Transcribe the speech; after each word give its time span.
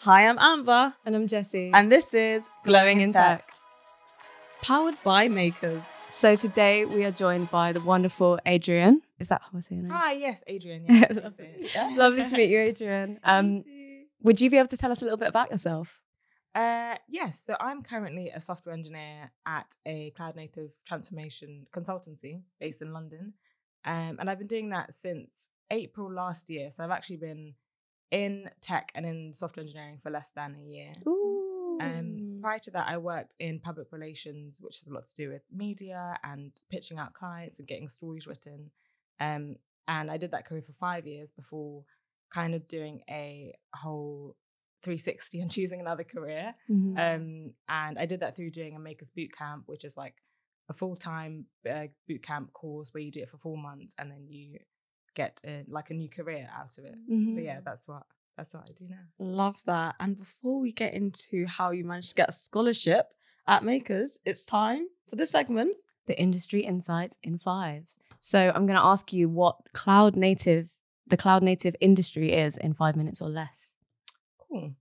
Hi, 0.00 0.26
I'm 0.28 0.38
Amber, 0.38 0.94
And 1.04 1.14
I'm 1.16 1.26
Jessie. 1.26 1.70
and 1.74 1.90
this 1.90 2.14
is 2.14 2.48
Glowing 2.64 3.00
in 3.00 3.12
Tech. 3.12 3.44
powered 4.62 4.96
by 5.04 5.28
Makers. 5.28 5.94
So 6.08 6.36
today 6.36 6.84
we 6.84 7.04
are 7.04 7.10
joined 7.10 7.50
by 7.50 7.72
the 7.72 7.80
wonderful 7.80 8.38
Adrienne. 8.46 9.02
Is 9.18 9.28
that 9.28 9.42
how 9.42 9.56
I 9.58 9.60
say 9.60 9.76
your 9.76 9.84
name? 9.84 9.92
Hi, 9.92 10.12
yes, 10.12 10.42
Adrienne. 10.48 10.86
Yeah, 10.88 11.06
Lovely. 11.22 11.68
Lovely 11.96 12.24
to 12.28 12.36
meet 12.36 12.50
you, 12.50 12.60
Adrienne. 12.60 13.20
Um, 13.24 13.64
would 14.22 14.40
you 14.40 14.50
be 14.50 14.56
able 14.58 14.68
to 14.68 14.76
tell 14.76 14.90
us 14.90 15.02
a 15.02 15.04
little 15.04 15.18
bit 15.18 15.28
about 15.28 15.50
yourself? 15.50 16.00
Uh, 16.54 16.96
yes, 17.08 17.40
so 17.44 17.54
I'm 17.60 17.82
currently 17.82 18.30
a 18.34 18.40
software 18.40 18.74
engineer 18.74 19.30
at 19.46 19.76
a 19.84 20.10
cloud 20.16 20.36
native 20.36 20.70
transformation 20.86 21.66
consultancy 21.74 22.40
based 22.58 22.82
in 22.82 22.92
London. 22.92 23.34
Um, 23.84 24.16
and 24.18 24.28
I've 24.28 24.38
been 24.38 24.46
doing 24.48 24.70
that 24.70 24.94
since 24.94 25.48
April 25.70 26.10
last 26.12 26.48
year. 26.50 26.70
So 26.70 26.82
I've 26.82 26.90
actually 26.90 27.18
been 27.18 27.54
in 28.10 28.48
tech 28.60 28.92
and 28.94 29.04
in 29.04 29.32
software 29.32 29.62
engineering 29.62 29.98
for 30.02 30.10
less 30.10 30.30
than 30.34 30.56
a 30.56 30.62
year. 30.62 30.92
Ooh. 31.06 31.78
Um, 31.80 32.38
prior 32.40 32.58
to 32.60 32.70
that, 32.72 32.86
I 32.88 32.98
worked 32.98 33.34
in 33.38 33.60
public 33.60 33.88
relations, 33.92 34.58
which 34.60 34.78
has 34.78 34.86
a 34.86 34.94
lot 34.94 35.06
to 35.08 35.14
do 35.14 35.30
with 35.30 35.42
media 35.52 36.16
and 36.24 36.52
pitching 36.70 36.98
out 36.98 37.12
clients 37.12 37.58
and 37.58 37.68
getting 37.68 37.88
stories 37.88 38.26
written. 38.26 38.70
Um, 39.20 39.56
and 39.88 40.10
I 40.10 40.16
did 40.16 40.30
that 40.32 40.46
career 40.46 40.62
for 40.62 40.72
five 40.72 41.06
years 41.06 41.30
before 41.32 41.84
kind 42.32 42.54
of 42.54 42.66
doing 42.66 43.02
a 43.10 43.54
whole 43.74 44.36
360 44.82 45.40
and 45.42 45.50
choosing 45.50 45.80
another 45.80 46.04
career. 46.04 46.54
Mhm. 46.70 46.98
Um, 46.98 47.54
and 47.68 47.98
I 47.98 48.06
did 48.06 48.20
that 48.20 48.36
through 48.36 48.50
doing 48.50 48.74
a 48.76 48.78
Makers 48.78 49.10
Boot 49.10 49.36
Camp, 49.36 49.64
which 49.66 49.84
is 49.84 49.96
like 49.96 50.14
a 50.68 50.74
full 50.74 50.96
time 50.96 51.46
uh, 51.70 51.86
boot 52.08 52.22
camp 52.22 52.52
course 52.52 52.92
where 52.92 53.02
you 53.02 53.10
do 53.10 53.20
it 53.20 53.30
for 53.30 53.38
four 53.38 53.56
months 53.56 53.94
and 53.98 54.10
then 54.10 54.26
you 54.28 54.58
get 55.16 55.40
a, 55.44 55.64
like 55.66 55.90
a 55.90 55.94
new 55.94 56.08
career 56.08 56.48
out 56.56 56.78
of 56.78 56.84
it. 56.84 56.94
So 57.08 57.12
Mhm. 57.14 57.44
yeah, 57.44 57.60
that's 57.64 57.88
what 57.88 58.04
that's 58.36 58.52
what 58.54 58.68
I 58.70 58.72
do 58.74 58.86
now. 58.88 59.04
Love 59.18 59.62
that. 59.64 59.96
And 59.98 60.14
before 60.16 60.60
we 60.60 60.70
get 60.70 60.92
into 60.94 61.46
how 61.46 61.70
you 61.72 61.84
managed 61.84 62.10
to 62.10 62.14
get 62.16 62.28
a 62.28 62.32
scholarship 62.32 63.12
at 63.48 63.64
Makers, 63.64 64.18
it's 64.26 64.44
time 64.44 64.86
for 65.08 65.16
this 65.16 65.30
segment. 65.30 65.74
the 66.06 66.20
industry 66.20 66.60
insights 66.60 67.18
in 67.24 67.36
five. 67.36 67.84
So 68.20 68.38
I'm 68.54 68.64
going 68.66 68.78
to 68.78 68.84
ask 68.84 69.12
you 69.12 69.28
what 69.28 69.56
cloud 69.72 70.14
native, 70.14 70.68
the 71.08 71.16
cloud 71.16 71.42
native 71.42 71.74
industry 71.80 72.32
is 72.32 72.56
in 72.58 72.74
five 72.74 72.94
minutes 72.94 73.20
or 73.20 73.28
less. 73.28 73.76
Cool. 74.38 74.72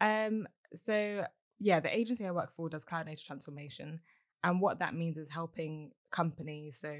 Um, 0.00 0.46
so 0.76 1.26
yeah, 1.58 1.80
the 1.80 1.92
agency 1.94 2.24
I 2.24 2.30
work 2.30 2.52
for 2.54 2.68
does 2.68 2.84
cloud 2.84 3.06
native 3.06 3.24
transformation. 3.24 4.00
And 4.44 4.60
what 4.60 4.78
that 4.78 4.94
means 4.94 5.16
is 5.16 5.28
helping 5.30 5.90
companies. 6.12 6.76
So 6.78 6.94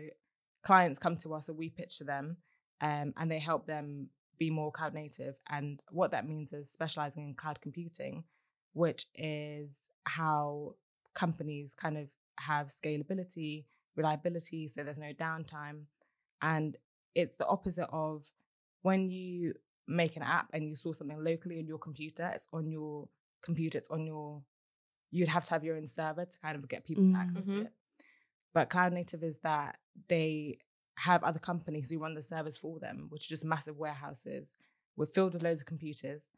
clients 0.65 0.99
come 0.99 1.17
to 1.19 1.35
us 1.35 1.49
or 1.49 1.53
we 1.55 1.69
pitch 1.71 1.99
to 1.99 2.05
them 2.05 2.39
um, 2.81 3.13
and 3.17 3.31
they 3.31 3.39
help 3.39 3.67
them 3.67 4.09
be 4.39 4.51
more 4.51 4.73
cloud 4.73 4.95
native. 4.95 5.37
And 5.49 5.81
what 5.91 6.11
that 6.13 6.27
means 6.27 6.53
is 6.53 6.71
specializing 6.71 7.29
in 7.29 7.35
cloud 7.35 7.61
computing, 7.61 8.25
which 8.73 9.07
is 9.15 9.89
how 10.05 10.75
companies 11.15 11.75
kind 11.75 11.99
of 11.99 12.09
have 12.39 12.69
scalability, 12.69 13.65
reliability, 13.97 14.67
so 14.69 14.83
there's 14.83 14.99
no 14.99 15.13
downtime. 15.13 15.83
And 16.41 16.77
it's 17.15 17.35
the 17.37 17.47
opposite 17.47 17.89
of 17.93 18.27
when 18.83 19.11
you 19.11 19.55
make 19.87 20.17
an 20.17 20.23
app 20.23 20.49
and 20.53 20.63
you 20.67 20.75
store 20.75 20.95
something 20.95 21.23
locally 21.23 21.59
on 21.59 21.67
your 21.67 21.79
computer, 21.79 22.31
it's 22.35 22.47
on 22.53 22.71
your 22.71 23.09
computer, 23.43 23.77
it's 23.79 23.91
on 23.91 24.07
your 24.07 24.43
you'd 25.13 25.29
have 25.29 25.45
to 25.45 25.51
have 25.51 25.65
your 25.65 25.77
own 25.77 25.89
server 25.89 26.25
to 26.25 26.39
kind 26.39 26.57
of 26.57 26.69
get 26.69 26.85
people 26.85 27.03
to 27.13 27.19
access 27.19 27.43
Mhm. 27.45 27.67
it. 27.67 27.73
But 28.55 28.71
cloud 28.71 28.93
native 28.93 29.25
is 29.25 29.41
that 29.41 29.81
they 30.07 30.59
have 31.01 31.25
other 31.25 31.39
companies 31.39 31.91
who 31.91 31.99
run 31.99 32.15
the 32.15 32.23
servers 32.23 32.57
for 32.57 32.79
them, 32.79 33.07
which 33.09 33.27
are 33.27 33.31
just 33.31 33.45
massive 33.45 33.79
warehouses 33.79 34.55
with 34.97 35.15
filled 35.15 35.33
with 35.35 35.43
loads 35.43 35.63
of 35.63 35.67
computers. 35.67 36.29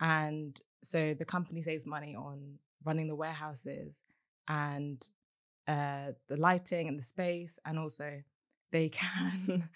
And 0.00 0.58
so 0.82 1.14
the 1.14 1.24
company 1.24 1.62
saves 1.62 1.86
money 1.86 2.14
on 2.14 2.58
running 2.84 3.08
the 3.08 3.14
warehouses 3.14 4.00
and 4.48 5.06
uh, 5.68 6.12
the 6.28 6.36
lighting 6.36 6.88
and 6.88 6.98
the 6.98 7.02
space, 7.02 7.58
and 7.64 7.78
also 7.78 8.22
they 8.72 8.88
can 9.00 9.68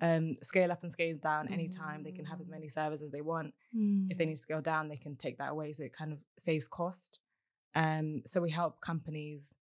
um, 0.00 0.36
scale 0.42 0.70
up 0.70 0.82
and 0.82 0.92
scale 0.92 1.16
down 1.20 1.52
anytime. 1.52 2.02
They 2.04 2.12
can 2.12 2.26
have 2.26 2.40
as 2.40 2.48
many 2.48 2.68
servers 2.68 3.02
as 3.02 3.10
they 3.10 3.20
want. 3.22 3.54
If 4.10 4.18
they 4.18 4.26
need 4.26 4.36
to 4.36 4.40
scale 4.40 4.60
down, 4.60 4.88
they 4.88 4.96
can 4.96 5.16
take 5.16 5.38
that 5.38 5.50
away, 5.50 5.72
so 5.72 5.82
it 5.84 5.92
kind 5.92 6.12
of 6.12 6.18
saves 6.38 6.68
cost. 6.68 7.20
Um, 7.74 8.22
so 8.26 8.40
we 8.40 8.50
help 8.50 8.80
companies 8.80 9.54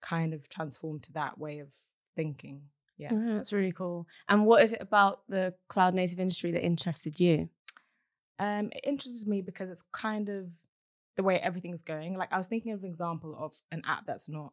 kind 0.00 0.34
of 0.34 0.48
transform 0.48 1.00
to 1.00 1.12
that 1.12 1.38
way 1.38 1.60
of 1.60 1.68
thinking. 2.16 2.62
Yeah. 2.96 3.08
Oh, 3.12 3.34
that's 3.36 3.52
really 3.52 3.72
cool. 3.72 4.06
And 4.28 4.46
what 4.46 4.62
is 4.62 4.72
it 4.72 4.80
about 4.80 5.20
the 5.28 5.54
cloud 5.68 5.94
native 5.94 6.20
industry 6.20 6.52
that 6.52 6.64
interested 6.64 7.18
you? 7.18 7.48
Um, 8.38 8.70
it 8.72 8.80
interested 8.84 9.28
me 9.28 9.42
because 9.42 9.70
it's 9.70 9.82
kind 9.92 10.28
of 10.28 10.50
the 11.16 11.22
way 11.22 11.38
everything's 11.38 11.82
going. 11.82 12.16
Like 12.16 12.32
I 12.32 12.36
was 12.36 12.46
thinking 12.46 12.72
of 12.72 12.82
an 12.82 12.88
example 12.90 13.36
of 13.38 13.54
an 13.72 13.82
app 13.86 14.06
that's 14.06 14.28
not 14.28 14.52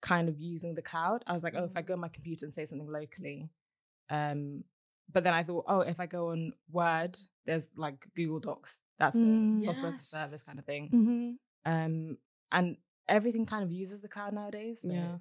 kind 0.00 0.28
of 0.28 0.38
using 0.38 0.74
the 0.74 0.82
cloud. 0.82 1.24
I 1.26 1.32
was 1.32 1.42
like, 1.44 1.54
oh, 1.56 1.64
if 1.64 1.76
I 1.76 1.82
go 1.82 1.94
on 1.94 2.00
my 2.00 2.08
computer 2.08 2.44
and 2.46 2.54
say 2.54 2.64
something 2.64 2.86
locally, 2.90 3.48
um, 4.10 4.64
but 5.12 5.24
then 5.24 5.34
I 5.34 5.42
thought, 5.42 5.64
oh, 5.68 5.80
if 5.80 6.00
I 6.00 6.06
go 6.06 6.30
on 6.30 6.52
Word, 6.70 7.18
there's 7.46 7.70
like 7.76 8.06
Google 8.14 8.40
Docs. 8.40 8.80
That's 8.98 9.16
Mm. 9.16 9.62
a 9.62 9.64
software 9.64 9.92
Yes. 9.92 10.06
service 10.10 10.44
kind 10.44 10.58
of 10.58 10.64
thing. 10.64 10.90
Mm-hmm. 10.92 11.72
Um, 11.72 12.18
and 12.52 12.76
everything 13.08 13.46
kind 13.46 13.64
of 13.64 13.72
uses 13.72 14.00
the 14.00 14.08
cloud 14.08 14.32
nowadays. 14.34 14.82
So 14.82 14.90
Yeah. 14.90 15.18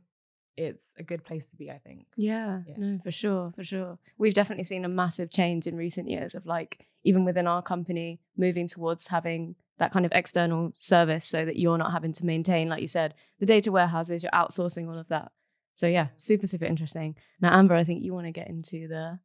It's 0.57 0.93
a 0.97 1.03
good 1.03 1.23
place 1.23 1.45
to 1.51 1.55
be, 1.55 1.69
I 1.71 1.77
think. 1.77 2.07
Yeah, 2.17 2.61
Yeah. 2.67 2.75
no, 2.77 2.99
for 3.03 3.11
sure, 3.11 3.53
for 3.55 3.63
sure. 3.63 3.99
We've 4.17 4.33
definitely 4.33 4.63
seen 4.65 4.83
a 4.85 4.89
massive 4.89 5.29
change 5.29 5.67
in 5.67 5.75
recent 5.77 6.09
years 6.09 6.35
of 6.35 6.45
like, 6.45 6.85
even 7.03 7.23
within 7.25 7.47
our 7.47 7.61
company, 7.61 8.19
moving 8.35 8.67
towards 8.67 9.07
having 9.07 9.55
that 9.77 9.91
kind 9.91 10.05
of 10.05 10.11
external 10.15 10.73
service 10.75 11.25
so 11.25 11.45
that 11.45 11.57
you're 11.57 11.77
not 11.77 11.91
having 11.91 12.11
to 12.13 12.25
maintain, 12.25 12.67
like 12.69 12.81
you 12.81 12.87
said, 12.87 13.13
the 13.39 13.45
data 13.45 13.71
warehouses, 13.71 14.23
you're 14.23 14.31
outsourcing 14.31 14.87
all 14.89 14.97
of 14.97 15.07
that. 15.09 15.31
So, 15.75 15.85
yeah, 15.85 16.07
super, 16.15 16.47
super 16.47 16.65
interesting. 16.65 17.15
Now, 17.39 17.57
Amber, 17.57 17.75
I 17.75 17.83
think 17.83 18.03
you 18.03 18.13
want 18.13 18.25
to 18.25 18.31
get 18.31 18.47
into 18.49 18.87
the. 18.87 19.19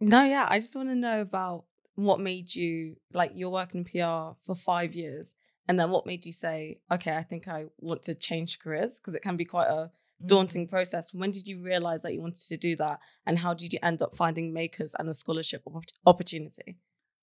No, 0.00 0.24
yeah, 0.24 0.46
I 0.48 0.58
just 0.58 0.74
want 0.74 0.88
to 0.88 0.94
know 0.94 1.20
about 1.20 1.64
what 1.96 2.18
made 2.20 2.54
you 2.54 2.96
like 3.12 3.32
you're 3.34 3.50
working 3.50 3.80
in 3.80 3.84
PR 3.84 4.34
for 4.46 4.54
five 4.54 4.94
years, 4.94 5.34
and 5.68 5.78
then 5.78 5.90
what 5.90 6.06
made 6.06 6.24
you 6.24 6.32
say, 6.32 6.78
okay, 6.90 7.14
I 7.14 7.22
think 7.22 7.46
I 7.46 7.66
want 7.78 8.02
to 8.04 8.14
change 8.14 8.58
careers 8.58 8.98
because 8.98 9.14
it 9.14 9.20
can 9.22 9.36
be 9.36 9.44
quite 9.44 9.68
a. 9.68 9.90
daunting 10.24 10.68
process. 10.68 11.12
When 11.12 11.30
did 11.30 11.48
you 11.48 11.62
realize 11.62 12.02
that 12.02 12.12
you 12.12 12.20
wanted 12.20 12.46
to 12.46 12.56
do 12.56 12.76
that, 12.76 13.00
and 13.26 13.38
how 13.38 13.54
did 13.54 13.72
you 13.72 13.78
end 13.82 14.02
up 14.02 14.16
finding 14.16 14.52
makers 14.52 14.94
and 14.98 15.08
a 15.08 15.14
scholarship 15.14 15.62
op- 15.66 15.84
opportunity? 16.06 16.78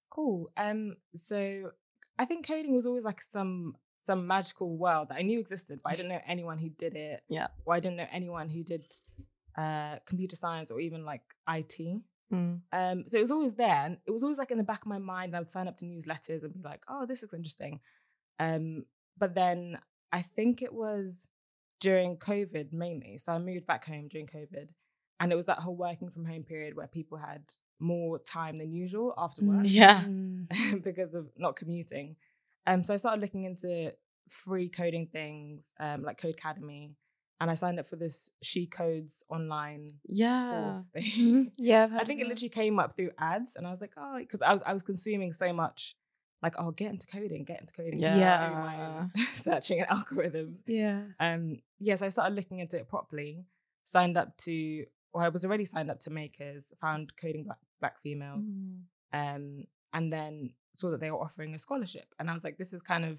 Cool. 0.09 0.51
Um, 0.57 0.95
so 1.13 1.71
I 2.17 2.25
think 2.25 2.47
coding 2.47 2.73
was 2.73 2.85
always 2.85 3.05
like 3.05 3.21
some 3.21 3.75
some 4.01 4.25
magical 4.25 4.77
world 4.77 5.09
that 5.09 5.17
I 5.17 5.21
knew 5.21 5.39
existed, 5.39 5.81
but 5.83 5.91
I 5.91 5.95
didn't 5.95 6.09
know 6.09 6.21
anyone 6.25 6.57
who 6.57 6.69
did 6.69 6.95
it. 6.95 7.21
Yeah. 7.27 7.47
Or 7.65 7.75
I 7.75 7.79
didn't 7.81 7.97
know 7.97 8.07
anyone 8.11 8.49
who 8.49 8.63
did 8.63 8.83
uh 9.57 9.97
computer 10.05 10.35
science 10.35 10.71
or 10.71 10.79
even 10.79 11.05
like 11.05 11.23
IT. 11.49 12.01
Mm. 12.33 12.61
Um, 12.71 13.03
so 13.07 13.17
it 13.17 13.21
was 13.21 13.31
always 13.31 13.55
there, 13.55 13.85
and 13.85 13.97
it 14.05 14.11
was 14.11 14.23
always 14.23 14.37
like 14.37 14.51
in 14.51 14.57
the 14.57 14.63
back 14.63 14.81
of 14.81 14.87
my 14.87 14.97
mind. 14.97 15.35
I'd 15.35 15.49
sign 15.49 15.67
up 15.67 15.77
to 15.77 15.85
newsletters 15.85 16.43
and 16.43 16.53
be 16.53 16.61
like, 16.61 16.83
"Oh, 16.89 17.05
this 17.05 17.21
looks 17.21 17.33
interesting." 17.33 17.79
Um, 18.39 18.85
but 19.17 19.33
then 19.33 19.79
I 20.11 20.21
think 20.21 20.61
it 20.61 20.73
was 20.73 21.27
during 21.79 22.17
COVID 22.17 22.73
mainly. 22.73 23.17
So 23.17 23.33
I 23.33 23.39
moved 23.39 23.65
back 23.67 23.85
home 23.85 24.07
during 24.07 24.27
COVID, 24.27 24.67
and 25.19 25.31
it 25.31 25.35
was 25.35 25.45
that 25.47 25.59
whole 25.59 25.75
working 25.75 26.09
from 26.09 26.25
home 26.25 26.43
period 26.43 26.75
where 26.75 26.87
people 26.87 27.17
had 27.17 27.43
more 27.79 28.17
time 28.19 28.57
than 28.57 28.71
usual 28.71 29.13
after 29.17 29.43
work 29.43 29.61
Yeah. 29.65 30.03
Mm. 30.51 30.81
because 30.83 31.13
of 31.13 31.27
not 31.37 31.55
commuting. 31.55 32.15
Um, 32.65 32.83
so 32.83 32.93
I 32.93 32.97
started 32.97 33.21
looking 33.21 33.43
into 33.43 33.93
free 34.29 34.69
coding 34.69 35.07
things 35.07 35.73
um, 35.79 36.03
like 36.03 36.19
Codecademy, 36.19 36.91
and 37.39 37.51
I 37.51 37.53
signed 37.53 37.79
up 37.79 37.87
for 37.87 37.95
this 37.97 38.29
She 38.41 38.65
Codes 38.65 39.23
online 39.29 39.89
Yeah. 40.05 40.49
course 40.49 40.85
thing. 40.93 41.03
Mhm. 41.03 41.51
Yeah, 41.57 41.87
I 41.93 42.03
think 42.05 42.21
it 42.21 42.27
literally 42.27 42.49
came 42.49 42.79
up 42.79 42.95
through 42.95 43.11
ads, 43.19 43.55
and 43.55 43.67
I 43.67 43.71
was 43.71 43.81
like, 43.81 43.93
oh, 43.97 44.17
because 44.19 44.41
I 44.41 44.53
was 44.53 44.61
I 44.65 44.73
was 44.73 44.83
consuming 44.83 45.33
so 45.33 45.51
much, 45.53 45.95
like, 46.43 46.53
oh, 46.59 46.71
get 46.71 46.91
into 46.91 47.07
coding, 47.07 47.43
get 47.43 47.61
into 47.61 47.73
coding, 47.73 47.99
Yeah. 47.99 49.09
my 49.15 49.23
searching 49.33 49.79
and 49.81 49.89
algorithms. 49.89 50.63
Yeah. 50.67 51.01
Um, 51.19 51.59
yeah, 51.79 51.95
so 51.95 52.05
I 52.05 52.09
started 52.09 52.35
looking 52.35 52.59
into 52.59 52.77
it 52.77 52.87
properly. 52.87 53.45
Signed 53.85 54.17
up 54.17 54.35
to, 54.39 54.85
or 55.13 55.23
I 55.23 55.29
was 55.29 55.45
already 55.45 55.65
signed 55.65 55.89
up 55.89 55.99
to 56.01 56.09
Makers. 56.11 56.73
Found 56.81 57.13
coding 57.19 57.43
black, 57.43 57.57
black 57.79 58.01
females. 58.01 58.47
Mm. 58.49 58.81
Um, 59.13 59.63
and 59.93 60.11
then 60.11 60.51
saw 60.73 60.91
that 60.91 60.99
they 60.99 61.09
were 61.09 61.17
offering 61.21 61.55
a 61.55 61.59
scholarship. 61.59 62.05
And 62.19 62.29
I 62.29 62.33
was 62.33 62.43
like, 62.43 62.57
this 62.57 62.73
is 62.73 62.81
kind 62.83 63.03
of 63.05 63.17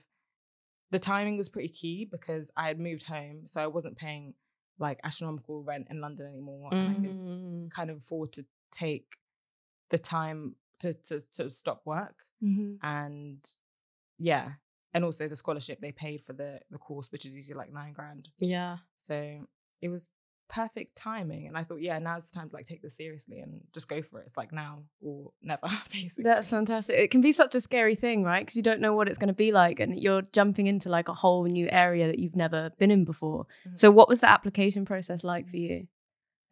the 0.90 0.98
timing 0.98 1.36
was 1.36 1.48
pretty 1.48 1.68
key 1.68 2.04
because 2.10 2.50
I 2.56 2.68
had 2.68 2.78
moved 2.78 3.02
home, 3.04 3.42
so 3.46 3.60
I 3.62 3.66
wasn't 3.66 3.96
paying 3.98 4.34
like 4.78 5.00
astronomical 5.04 5.62
rent 5.64 5.88
in 5.90 6.00
London 6.00 6.26
anymore, 6.28 6.68
and 6.72 6.88
I 6.88 6.94
could 6.94 7.02
Mm. 7.04 7.70
kind 7.72 7.90
of 7.90 7.96
afford 7.98 8.32
to 8.34 8.46
take 8.70 9.16
the 9.90 9.98
time 9.98 10.54
to 10.80 10.92
to 10.94 11.20
to 11.32 11.50
stop 11.50 11.82
work 11.84 12.24
Mhm. 12.42 12.78
and 12.82 13.44
yeah, 14.18 14.52
and 14.94 15.04
also 15.04 15.28
the 15.28 15.36
scholarship 15.36 15.80
they 15.80 15.92
paid 15.92 16.22
for 16.24 16.32
the 16.32 16.60
the 16.70 16.78
course, 16.78 17.10
which 17.12 17.24
is 17.26 17.34
usually 17.34 17.56
like 17.56 17.72
nine 17.72 17.92
grand. 17.92 18.28
Yeah. 18.40 18.78
So 18.96 19.46
it 19.80 19.88
was 19.88 20.10
perfect 20.48 20.96
timing, 20.96 21.46
and 21.46 21.58
I 21.58 21.62
thought, 21.62 21.82
yeah, 21.82 21.98
now's 21.98 22.30
the 22.30 22.38
time 22.38 22.48
to 22.48 22.56
like 22.56 22.64
take 22.66 22.80
this 22.82 22.96
seriously 22.96 23.40
and 23.40 23.60
just 23.74 23.86
go 23.86 24.00
for 24.02 24.20
it. 24.20 24.26
It's 24.26 24.36
like 24.38 24.50
now 24.50 24.84
or 25.02 25.30
never, 25.42 25.68
basically. 25.92 26.24
That's 26.24 26.48
fantastic. 26.50 26.96
It 26.96 27.10
can 27.10 27.20
be 27.20 27.32
such 27.32 27.54
a 27.54 27.60
scary 27.60 27.94
thing, 27.94 28.24
right? 28.24 28.40
Because 28.40 28.56
you 28.56 28.62
don't 28.62 28.80
know 28.80 28.94
what 28.94 29.08
it's 29.08 29.18
going 29.18 29.28
to 29.28 29.34
be 29.34 29.50
like, 29.52 29.78
and 29.78 29.94
you're 30.00 30.22
jumping 30.32 30.66
into 30.66 30.88
like 30.88 31.08
a 31.08 31.12
whole 31.14 31.44
new 31.44 31.68
area 31.70 32.06
that 32.06 32.18
you've 32.18 32.34
never 32.36 32.70
been 32.78 32.90
in 32.90 33.04
before. 33.04 33.46
Mhm. 33.66 33.78
So, 33.78 33.90
what 33.90 34.08
was 34.08 34.20
the 34.20 34.28
application 34.30 34.84
process 34.86 35.22
like 35.22 35.46
for 35.48 35.58
you? 35.58 35.86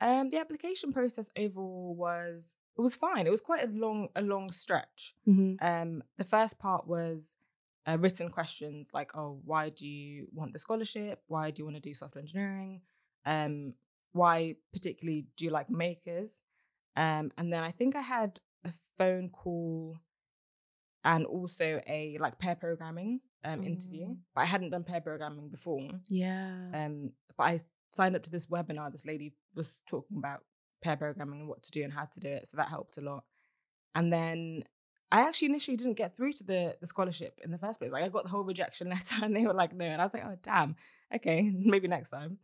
Um, 0.00 0.28
the 0.28 0.38
application 0.38 0.92
process 0.92 1.30
overall 1.36 1.94
was 1.96 2.58
it 2.78 2.80
was 2.82 2.94
fine. 2.94 3.26
It 3.26 3.30
was 3.30 3.40
quite 3.40 3.64
a 3.64 3.70
long 3.72 4.08
a 4.16 4.22
long 4.22 4.50
stretch. 4.52 5.14
Mm-hmm. 5.28 5.64
Um, 5.66 6.02
the 6.18 6.24
first 6.24 6.58
part 6.58 6.86
was 6.86 7.36
uh, 7.88 7.96
written 7.98 8.28
questions 8.30 8.88
like, 8.92 9.16
"Oh, 9.16 9.40
why 9.44 9.70
do 9.70 9.88
you 9.88 10.28
want 10.34 10.52
the 10.52 10.58
scholarship? 10.58 11.22
Why 11.28 11.50
do 11.50 11.60
you 11.60 11.64
want 11.66 11.76
to 11.76 11.82
do 11.88 11.94
software 11.94 12.22
engineering? 12.22 12.82
Um, 13.24 13.74
why 14.12 14.56
particularly 14.72 15.26
do 15.36 15.44
you 15.44 15.50
like 15.50 15.70
makers?" 15.70 16.42
Um, 16.96 17.30
and 17.38 17.52
then 17.52 17.62
I 17.62 17.70
think 17.70 17.94
I 17.96 18.00
had 18.02 18.40
a 18.64 18.72
phone 18.98 19.28
call 19.30 19.96
and 21.04 21.24
also 21.26 21.80
a 21.86 22.16
like 22.20 22.38
pair 22.38 22.56
programming 22.56 23.20
um 23.44 23.62
interview, 23.62 24.06
Mm. 24.08 24.16
but 24.34 24.40
I 24.40 24.44
hadn't 24.46 24.70
done 24.70 24.82
pair 24.84 25.00
programming 25.00 25.48
before. 25.50 25.88
Yeah. 26.08 26.70
Um, 26.74 27.12
but 27.36 27.44
I 27.44 27.60
signed 27.90 28.16
up 28.16 28.22
to 28.24 28.30
this 28.30 28.46
webinar. 28.46 28.90
This 28.90 29.06
lady 29.06 29.34
was 29.54 29.82
talking 29.86 30.16
about 30.18 30.40
pair 30.82 30.96
programming 30.96 31.40
and 31.40 31.48
what 31.48 31.62
to 31.64 31.70
do 31.70 31.82
and 31.82 31.92
how 31.92 32.04
to 32.04 32.20
do 32.20 32.28
it, 32.28 32.46
so 32.46 32.56
that 32.56 32.68
helped 32.68 32.96
a 32.98 33.00
lot. 33.00 33.24
And 33.94 34.12
then 34.12 34.64
I 35.10 35.20
actually 35.20 35.46
initially 35.48 35.76
didn't 35.76 35.94
get 35.94 36.16
through 36.16 36.32
to 36.32 36.44
the 36.44 36.76
the 36.80 36.86
scholarship 36.86 37.40
in 37.44 37.50
the 37.50 37.58
first 37.58 37.78
place. 37.78 37.92
Like 37.92 38.04
I 38.04 38.08
got 38.08 38.24
the 38.24 38.30
whole 38.30 38.44
rejection 38.44 38.88
letter, 38.94 39.16
and 39.24 39.34
they 39.34 39.46
were 39.46 39.54
like, 39.54 39.74
"No," 39.74 39.84
and 39.84 40.00
I 40.00 40.04
was 40.04 40.14
like, 40.14 40.24
"Oh, 40.26 40.36
damn. 40.42 40.76
Okay, 41.14 41.50
maybe 41.58 41.88
next 41.88 42.10
time." 42.10 42.38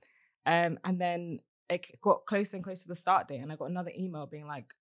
Um, 0.47 0.79
and 0.85 1.01
then 1.01 1.41
it 1.69 2.01
got 2.01 2.27
closer 2.27 2.57
and 2.57 2.65
closer 2.65 2.83
to 2.83 2.89
the 2.89 2.97
start 2.97 3.29
date, 3.29 3.39
and 3.41 3.53
I 3.53 3.57
got 3.57 3.71
another 3.71 3.93
email 3.97 4.27
being 4.27 4.47
like, 4.47 4.75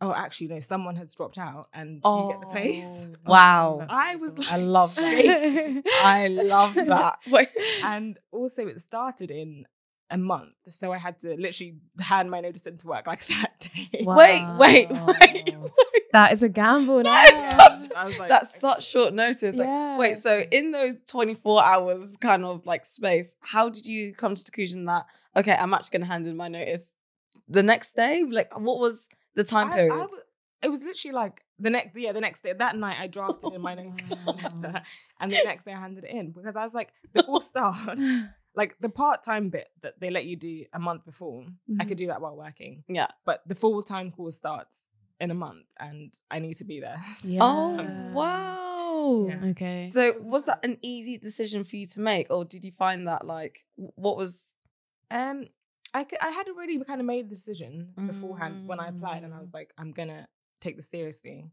"Oh, 0.00 0.12
actually, 0.12 0.48
no, 0.48 0.60
someone 0.60 0.96
has 0.96 1.14
dropped 1.14 1.38
out, 1.38 1.68
and 1.72 1.96
you 2.04 2.28
get 2.30 2.40
the 2.40 2.46
place." 2.46 2.84
Oh, 2.86 3.08
Wow. 3.26 3.86
I 3.88 4.16
was 4.16 4.34
I 4.50 4.56
love 4.56 4.94
that. 4.96 5.82
I 6.02 6.28
love 6.28 6.74
that. 6.74 7.18
And 7.84 8.18
also 8.32 8.66
it 8.66 8.80
started 8.80 9.30
in 9.30 9.66
a 10.12 10.16
month 10.18 10.52
so 10.68 10.92
i 10.92 10.98
had 10.98 11.18
to 11.18 11.34
literally 11.36 11.74
hand 12.00 12.30
my 12.30 12.40
notice 12.40 12.66
into 12.66 12.86
work 12.86 13.06
like 13.06 13.24
that 13.34 13.52
day 13.74 13.88
Wait, 14.04 14.44
wait, 14.58 14.88
wait, 14.90 15.56
wait. 15.56 15.56
That 16.12 16.32
is 16.32 16.42
a 16.42 16.48
gamble. 16.48 17.02
That 17.04 17.32
is 17.32 17.40
such- 17.50 18.18
like, 18.18 18.28
That's 18.28 18.52
okay. 18.52 18.58
such 18.74 18.86
short 18.86 19.14
notice. 19.14 19.56
Like, 19.56 19.66
Yeah. 19.66 19.96
Wait, 19.96 20.18
so 20.18 20.44
in 20.50 20.70
those 20.72 21.00
24 21.02 21.64
hours 21.64 22.16
kind 22.18 22.44
of 22.44 22.66
like 22.66 22.84
space, 22.84 23.34
how 23.40 23.70
did 23.70 23.86
you 23.86 24.12
come 24.14 24.34
to 24.34 24.44
the 24.44 24.50
conclusion 24.50 24.84
that, 24.86 25.06
okay, 25.36 25.54
I'm 25.58 25.72
actually 25.72 25.98
going 25.98 26.06
to 26.06 26.12
hand 26.12 26.26
in 26.26 26.36
my 26.36 26.48
notice 26.48 26.96
the 27.48 27.62
next 27.62 27.94
day? 27.94 28.24
Like, 28.28 28.50
what 28.58 28.78
was 28.78 29.08
the 29.36 29.44
time 29.44 29.68
I- 29.68 29.72
I 29.72 29.76
period? 29.76 30.00
w- 30.00 30.22
it 30.62 30.68
was 30.70 30.84
literally 30.84 31.14
like 31.14 31.40
the 31.58 31.70
next 31.70 31.96
yeah 31.96 32.12
the 32.12 32.20
next 32.20 32.42
day 32.42 32.52
that 32.52 32.76
night 32.76 32.96
i 33.00 33.06
drafted 33.06 33.52
in 33.52 33.60
my 33.60 33.74
notice 33.74 34.12
oh 34.26 34.32
letter 34.32 34.82
and 35.20 35.30
the 35.32 35.40
next 35.44 35.64
day 35.64 35.72
i 35.72 35.78
handed 35.80 36.04
it 36.04 36.10
in 36.10 36.30
because 36.32 36.56
i 36.56 36.62
was 36.64 36.74
like 36.74 36.90
the 37.14 37.22
full 37.22 37.40
start 37.40 37.76
like 38.54 38.76
the 38.80 38.88
part-time 38.88 39.48
bit 39.48 39.68
that 39.82 39.98
they 40.00 40.10
let 40.10 40.24
you 40.26 40.36
do 40.36 40.64
a 40.72 40.78
month 40.78 41.04
before 41.04 41.44
i 41.80 41.84
Mhm. 41.84 41.88
could 41.88 41.98
do 41.98 42.06
that 42.08 42.20
while 42.20 42.36
working 42.36 42.84
Yeah. 42.88 43.08
but 43.24 43.42
the 43.46 43.54
full-time 43.54 44.10
course 44.10 44.36
starts 44.36 44.84
in 45.20 45.30
a 45.30 45.34
month 45.34 45.66
and 45.78 46.12
i 46.30 46.38
need 46.38 46.54
to 46.56 46.64
be 46.64 46.80
there 46.80 47.00
Yeah. 47.24 47.40
Oh, 47.42 48.12
wow. 48.12 49.26
Yeah. 49.28 49.50
Okay. 49.50 49.88
So 49.88 50.18
was 50.20 50.46
that 50.46 50.60
an 50.64 50.78
easy 50.82 51.18
decision 51.18 51.64
for 51.64 51.76
you 51.76 51.86
to 51.86 52.00
make, 52.00 52.26
or 52.30 52.44
did 52.44 52.64
you 52.64 52.72
find 52.72 53.06
that 53.08 53.26
like 53.26 53.64
what 53.76 54.16
was? 54.16 54.54
Um, 55.10 55.46
I 55.94 56.04
could, 56.04 56.18
I 56.22 56.30
had 56.30 56.48
already 56.48 56.78
kind 56.82 57.00
of 57.00 57.06
made 57.06 57.26
the 57.26 57.34
decision 57.34 57.92
beforehand 58.06 58.66
when 58.66 58.80
I 58.80 58.88
applied, 58.88 59.22
and 59.24 59.34
I 59.34 59.36
Mm. 59.38 59.40
was 59.42 59.52
like, 59.54 59.72
I'm 59.78 59.92
gonna 59.92 60.26
take 60.60 60.76
this 60.76 60.88
seriously. 60.88 61.50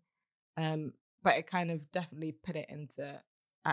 Um, 0.57 0.93
but 1.21 1.35
it 1.37 1.47
kind 1.47 1.69
of 1.71 1.91
definitely 1.91 2.31
put 2.31 2.55
it 2.55 2.67
into 2.69 3.21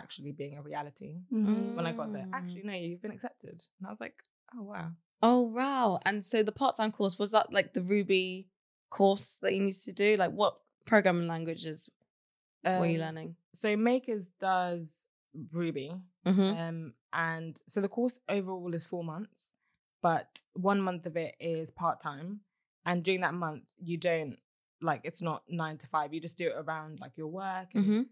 actually 0.01 0.33
being 0.33 0.57
a 0.59 0.63
reality 0.63 1.13
Mhm. 1.33 1.75
when 1.77 1.87
I 1.87 1.93
got 1.93 2.13
there. 2.13 2.27
Mm. 2.31 2.35
Actually, 2.39 2.63
no, 2.65 2.73
you've 2.75 3.03
been 3.03 3.13
accepted, 3.19 3.65
and 3.79 3.87
I 3.87 3.91
was 3.91 4.01
like, 4.01 4.17
oh 4.57 4.63
wow. 4.63 4.89
Oh 5.23 5.41
wow! 5.41 5.99
And 6.05 6.25
so 6.25 6.43
the 6.43 6.53
part-time 6.53 6.93
course 6.93 7.19
was 7.19 7.31
that 7.33 7.53
like 7.53 7.73
the 7.73 7.83
Ruby 7.83 8.49
course 8.91 9.37
that 9.43 9.53
you 9.55 9.61
needed 9.61 9.83
to 9.85 9.93
do? 9.93 10.17
Like 10.17 10.33
what 10.33 10.55
programming 10.85 11.27
languages 11.29 11.91
were 12.65 12.87
you 12.87 12.99
Um, 12.99 13.07
learning? 13.07 13.37
So 13.55 13.77
Makers 13.77 14.29
does 14.41 15.07
Ruby, 15.53 15.91
Mm-hmm. 16.27 16.53
um, 16.59 16.95
and 17.13 17.61
so 17.67 17.81
the 17.81 17.89
course 17.89 18.19
overall 18.29 18.75
is 18.75 18.85
four 18.85 19.05
months, 19.05 19.53
but 20.03 20.29
one 20.55 20.81
month 20.81 21.07
of 21.07 21.17
it 21.17 21.35
is 21.41 21.71
part 21.71 22.01
time, 22.01 22.41
and 22.85 23.03
during 23.05 23.23
that 23.23 23.35
month 23.35 23.65
you 23.79 23.97
don't 23.97 24.39
like 24.83 25.01
it's 25.05 25.23
not 25.23 25.43
nine 25.49 25.79
to 25.79 25.87
five. 25.87 26.13
You 26.13 26.21
just 26.21 26.37
do 26.37 26.49
it 26.49 26.55
around 26.57 27.01
like 27.01 27.17
your 27.17 27.29
work, 27.29 27.69
and, 27.75 27.85
Mm-hmm. 27.85 28.03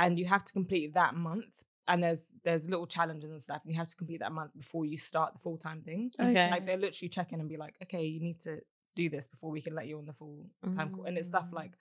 And 0.00 0.18
you 0.18 0.24
have 0.34 0.42
to 0.44 0.52
complete 0.52 0.94
that 0.94 1.14
month. 1.14 1.62
And 1.88 2.02
there's 2.04 2.28
there's 2.44 2.68
little 2.68 2.86
challenges 2.86 3.30
and 3.30 3.42
stuff, 3.42 3.62
and 3.64 3.72
you 3.72 3.78
have 3.78 3.88
to 3.88 3.96
complete 3.96 4.20
that 4.20 4.32
month 4.32 4.52
before 4.56 4.84
you 4.86 4.96
start 4.96 5.32
the 5.34 5.38
full 5.40 5.56
time 5.66 5.80
thing. 5.82 6.10
Okay. 6.20 6.48
Like 6.50 6.64
they 6.66 6.76
literally 6.76 7.08
check 7.08 7.32
in 7.32 7.40
and 7.40 7.48
be 7.48 7.56
like, 7.56 7.74
okay, 7.84 8.04
you 8.04 8.20
need 8.20 8.38
to 8.40 8.60
do 8.96 9.08
this 9.08 9.26
before 9.26 9.50
we 9.50 9.60
can 9.60 9.74
let 9.74 9.86
you 9.88 9.98
on 9.98 10.06
the 10.06 10.12
full 10.12 10.38
time 10.76 10.90
call. 10.90 11.04
And 11.04 11.16
it's 11.18 11.28
stuff 11.28 11.46
Mm. 11.50 11.54
like 11.60 11.72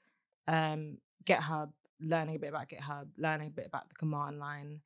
um, 0.48 0.98
GitHub, 1.26 1.70
learning 2.02 2.36
a 2.36 2.40
bit 2.40 2.50
about 2.50 2.70
GitHub, 2.70 3.08
learning 3.18 3.48
a 3.50 3.52
bit 3.52 3.68
about 3.68 3.90
the 3.90 3.96
command 3.96 4.40
line, 4.40 4.82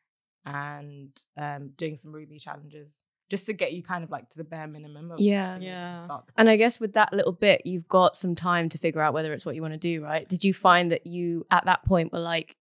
and 0.45 1.11
um, 1.37 1.69
doing 1.77 1.95
some 1.95 2.11
Ruby 2.11 2.37
challenges 2.39 2.97
just 3.29 3.45
to 3.45 3.53
get 3.53 3.71
you 3.73 3.81
kind 3.81 4.03
of 4.03 4.09
like 4.11 4.29
to 4.29 4.37
the 4.37 4.43
bare 4.43 4.67
minimum. 4.67 5.11
Of 5.11 5.19
Yeah. 5.19 5.57
being 5.57 5.71
able 5.71 6.07
to 6.07 6.13
Yeah. 6.13 6.19
And 6.37 6.49
I 6.49 6.57
guess 6.57 6.79
with 6.79 6.93
that 6.93 7.13
little 7.13 7.31
bit, 7.31 7.65
you've 7.65 7.87
got 7.87 8.17
some 8.17 8.35
time 8.35 8.69
to 8.69 8.77
figure 8.77 9.01
out 9.01 9.13
whether 9.13 9.31
it's 9.33 9.45
what 9.45 9.55
you 9.55 9.61
want 9.61 9.73
to 9.73 9.77
do, 9.79 10.03
right? 10.03 10.27
Did 10.27 10.43
you 10.43 10.53
find 10.53 10.91
that 10.91 11.07
you, 11.07 11.45
at 11.49 11.65
that 11.65 11.83
point, 11.85 12.11
were 12.11 12.19
like 12.19 12.57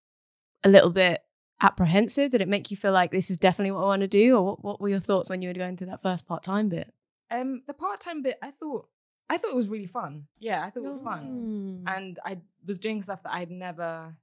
a 0.63 0.69
little 0.69 0.89
bit 0.89 1.21
apprehensive? 1.61 2.31
Did 2.31 2.41
it 2.41 2.47
make 2.47 2.71
you 2.71 2.77
feel 2.77 2.91
like 2.91 3.11
this 3.11 3.29
is 3.29 3.37
definitely 3.37 3.71
what 3.71 3.81
I 3.81 3.85
want 3.85 4.01
to 4.01 4.07
do? 4.07 4.35
Or 4.35 4.43
what, 4.43 4.63
what 4.63 4.81
were 4.81 4.89
your 4.89 4.99
thoughts 4.99 5.29
when 5.29 5.41
you 5.41 5.49
were 5.49 5.53
going 5.53 5.77
through 5.77 5.87
that 5.87 6.01
first 6.01 6.27
part 6.27 6.43
time 6.43 6.69
bit? 6.69 6.93
Um, 7.31 7.63
the 7.67 7.73
part 7.73 7.99
time 7.99 8.21
bit, 8.21 8.37
I 8.41 8.51
thought, 8.51 8.87
I 9.29 9.37
thought 9.37 9.51
it 9.51 9.55
was 9.55 9.69
really 9.69 9.87
fun. 9.87 10.27
Yeah, 10.39 10.63
I 10.63 10.69
thought 10.69 10.83
it 10.83 10.87
was 10.87 10.99
fun, 10.99 11.83
Mm. 11.87 11.95
and 11.97 12.19
I 12.25 12.39
was 12.65 12.77
doing 12.79 13.01
stuff 13.01 13.23
that 13.23 13.33
I'd 13.33 13.49
never, 13.49 14.15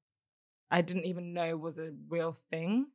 I 0.70 0.82
didn't 0.82 1.06
even 1.06 1.32
know 1.32 1.56
was 1.56 1.78
a 1.78 1.90
real 2.08 2.32
thing. 2.50 2.86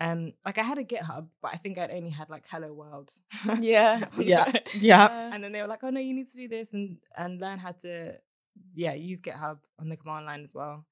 Um, 0.00 0.32
like 0.46 0.56
I 0.56 0.62
had 0.62 0.78
a 0.78 0.82
GitHub, 0.84 1.26
but 1.42 1.50
I 1.52 1.58
think 1.58 1.76
I'd 1.76 1.90
only 1.90 2.08
had 2.08 2.30
like 2.30 2.44
Hello 2.48 2.72
World. 2.72 3.12
Yeah. 3.60 4.06
Yeah. 4.18 4.50
Yeah. 4.74 5.30
and 5.32 5.44
then 5.44 5.52
they 5.52 5.60
were 5.60 5.68
like, 5.68 5.80
"Oh 5.84 5.90
no, 5.90 6.00
you 6.00 6.14
need 6.14 6.28
to 6.30 6.36
do 6.38 6.48
this 6.48 6.72
and 6.72 6.96
and 7.16 7.38
learn 7.38 7.58
how 7.58 7.72
to, 7.72 8.14
yeah, 8.74 8.94
use 8.94 9.20
GitHub 9.20 9.58
on 9.78 9.90
the 9.90 9.96
command 9.98 10.24
line 10.24 10.42
as 10.42 10.54
well." 10.54 10.86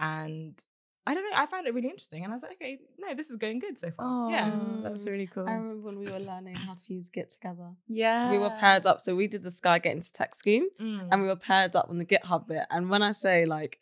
And 0.00 0.58
I 1.06 1.12
don't 1.14 1.22
know, 1.30 1.36
I 1.36 1.44
found 1.46 1.66
it 1.66 1.74
really 1.74 1.88
interesting, 1.88 2.24
and 2.24 2.32
I 2.32 2.36
was 2.36 2.42
like, 2.42 2.52
"Okay, 2.52 2.78
no, 2.98 3.14
this 3.14 3.28
is 3.28 3.36
going 3.36 3.58
good 3.58 3.78
so 3.78 3.90
far." 3.90 4.30
yeah, 4.30 4.50
Oh, 4.54 4.82
that's 4.82 5.06
really 5.06 5.26
cool. 5.26 5.46
I 5.46 5.52
remember 5.52 5.82
when 5.86 5.98
we 5.98 6.10
were 6.10 6.18
learning 6.18 6.54
how 6.54 6.74
to 6.74 6.94
use 6.94 7.08
Git 7.10 7.28
together. 7.30 7.70
yeah. 7.88 8.30
We 8.30 8.38
were 8.38 8.50
paired 8.50 8.86
up. 8.86 9.00
So 9.02 9.14
we 9.14 9.26
did 9.26 9.42
the 9.42 9.50
Sky 9.50 9.78
Get 9.78 9.92
into 9.92 10.12
Tech 10.12 10.34
scheme 10.34 10.68
Mm. 10.80 11.08
and 11.12 11.20
we 11.22 11.28
were 11.28 11.36
paired 11.36 11.76
up 11.76 11.90
on 11.90 11.98
the 11.98 12.06
GitHub 12.06 12.46
bit. 12.46 12.64
And 12.70 12.88
when 12.88 13.02
I 13.02 13.12
say 13.12 13.44
like 13.44 13.78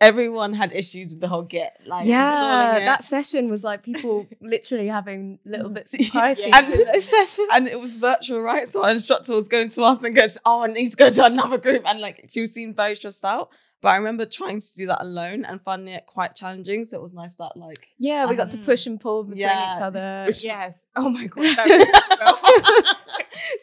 everyone 0.00 0.52
had 0.54 0.72
issues 0.72 1.10
with 1.10 1.20
the 1.20 1.28
whole 1.28 1.42
Git, 1.42 1.72
like 1.86 2.06
yeah, 2.06 2.76
it. 2.76 2.84
that 2.86 3.04
session 3.04 3.50
was 3.50 3.62
like 3.62 3.82
people 3.82 4.26
literally 4.40 4.86
having 4.88 5.38
little 5.44 5.68
bits 5.70 5.92
of 5.94 6.00
Yeah. 6.14 6.34
And- 6.54 6.74
in 6.74 6.86
those 6.86 7.04
sessions. 7.16 7.48
and 7.52 7.68
it 7.68 7.78
was 7.80 7.96
virtual, 7.96 8.40
right? 8.40 8.66
So 8.66 8.82
our 8.84 8.90
instructor 8.90 9.34
was 9.34 9.48
going 9.48 9.68
to 9.70 9.82
us 9.82 10.02
and 10.02 10.14
goes, 10.16 10.38
"Oh, 10.44 10.62
I 10.64 10.68
need 10.68 10.90
to 10.90 10.96
go 10.96 11.10
to 11.10 11.24
another 11.24 11.58
group," 11.58 11.82
and 11.86 12.00
like 12.00 12.26
she 12.28 12.40
was 12.40 12.52
seemed 12.52 12.76
very 12.76 12.94
stressed 12.96 13.24
out. 13.24 13.50
But 13.82 13.88
I 13.90 13.96
remember 13.96 14.26
trying 14.26 14.60
to 14.60 14.74
do 14.76 14.86
that 14.88 15.00
alone 15.00 15.46
and 15.46 15.58
finding 15.62 15.94
it 15.94 16.04
quite 16.06 16.34
challenging. 16.36 16.84
So 16.84 16.98
it 16.98 17.02
was 17.02 17.14
nice 17.14 17.34
that 17.36 17.56
like 17.56 17.86
yeah, 17.98 18.26
we 18.26 18.36
got 18.36 18.50
to 18.50 18.58
Um, 18.58 18.64
push 18.64 18.86
and 18.86 19.00
pull 19.00 19.24
between 19.24 19.40
yeah, 19.48 19.76
each 19.76 19.82
other. 19.82 20.24
which- 20.26 20.44
yes. 20.44 20.78
Oh 20.96 21.08
my 21.08 21.26
god. 21.26 21.44
that 21.56 21.66
really 21.66 21.90
felt- 22.18 22.96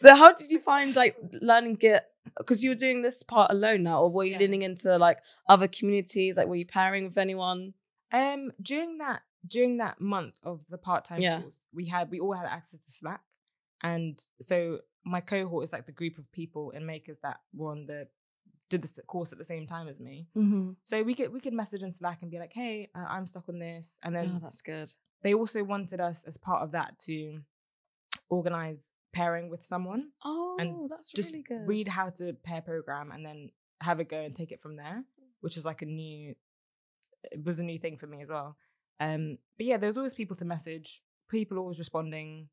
so 0.00 0.14
how 0.16 0.32
did 0.32 0.50
you 0.50 0.58
find 0.58 0.94
like 0.96 1.16
learning 1.40 1.74
Git? 1.76 2.04
Because 2.36 2.62
you 2.64 2.70
were 2.70 2.76
doing 2.76 3.02
this 3.02 3.22
part 3.22 3.50
alone 3.50 3.82
now, 3.84 4.02
or 4.02 4.10
were 4.10 4.24
you 4.24 4.32
Yeah. 4.32 4.38
leaning 4.38 4.62
into 4.62 4.96
like 4.98 5.18
other 5.48 5.68
communities? 5.68 6.36
Like, 6.36 6.46
were 6.48 6.56
you 6.56 6.66
pairing 6.66 7.04
with 7.04 7.18
anyone? 7.18 7.74
um, 8.10 8.52
during 8.62 8.98
that 8.98 9.22
during 9.46 9.76
that 9.76 10.00
month 10.00 10.38
of 10.42 10.66
the 10.68 10.78
part 10.78 11.04
time 11.04 11.20
Yeah. 11.20 11.42
course, 11.42 11.62
we 11.72 11.86
had 11.88 12.10
we 12.10 12.18
all 12.20 12.32
had 12.32 12.46
access 12.46 12.80
to 12.80 12.90
Slack, 12.90 13.22
and 13.82 14.18
so 14.42 14.80
my 15.04 15.20
cohort 15.20 15.64
is 15.64 15.72
like 15.72 15.86
the 15.86 15.92
group 15.92 16.18
of 16.18 16.30
people 16.32 16.70
in 16.70 16.84
makers 16.86 17.18
that 17.22 17.40
were 17.54 17.70
on 17.70 17.86
the 17.86 18.08
did 18.70 18.82
this 18.82 18.92
course 19.06 19.32
at 19.32 19.38
the 19.38 19.44
same 19.44 19.66
time 19.66 19.88
as 19.88 19.98
me. 19.98 20.26
Mm-hmm. 20.36 20.72
So 20.84 21.02
we 21.02 21.14
could 21.14 21.32
we 21.32 21.40
could 21.40 21.52
message 21.54 21.82
in 21.82 21.92
Slack 21.92 22.20
and 22.22 22.30
be 22.30 22.38
like, 22.38 22.52
"Hey, 22.52 22.88
uh, 22.94 23.04
I'm 23.08 23.24
stuck 23.26 23.48
on 23.48 23.58
this," 23.58 23.98
and 24.02 24.14
then 24.14 24.32
oh, 24.36 24.38
that's 24.40 24.60
good. 24.62 24.90
they 25.22 25.34
also 25.34 25.62
wanted 25.64 26.00
us 26.00 26.24
as 26.24 26.36
part 26.36 26.62
of 26.62 26.72
that 26.72 26.98
to 27.00 27.40
organize 28.28 28.92
pairing 29.12 29.48
with 29.50 29.64
someone, 29.64 30.10
Oh, 30.24 30.86
that's 30.90 31.10
just 31.12 31.32
really 31.32 31.42
good. 31.42 31.66
read 31.66 31.88
how 31.88 32.10
to 32.10 32.32
pair 32.32 32.60
program, 32.60 33.10
and 33.12 33.24
then 33.24 33.50
have 33.80 34.00
a 34.00 34.04
go 34.04 34.20
and 34.20 34.34
take 34.34 34.52
it 34.52 34.60
from 34.60 34.76
there, 34.76 35.04
which 35.40 35.56
is 35.56 35.64
like 35.64 35.82
a 35.82 35.86
new, 35.86 36.34
it 37.30 37.44
was 37.44 37.58
a 37.58 37.62
new 37.64 37.78
thing 37.78 37.96
for 37.96 38.06
me 38.06 38.20
as 38.22 38.28
well. 38.28 38.56
Um, 39.00 39.38
but 39.56 39.66
yeah, 39.66 39.76
there's 39.76 39.96
always 39.96 40.14
people 40.14 40.36
to 40.36 40.44
message, 40.44 41.02
people 41.28 41.58
always 41.58 41.78
responding. 41.78 42.48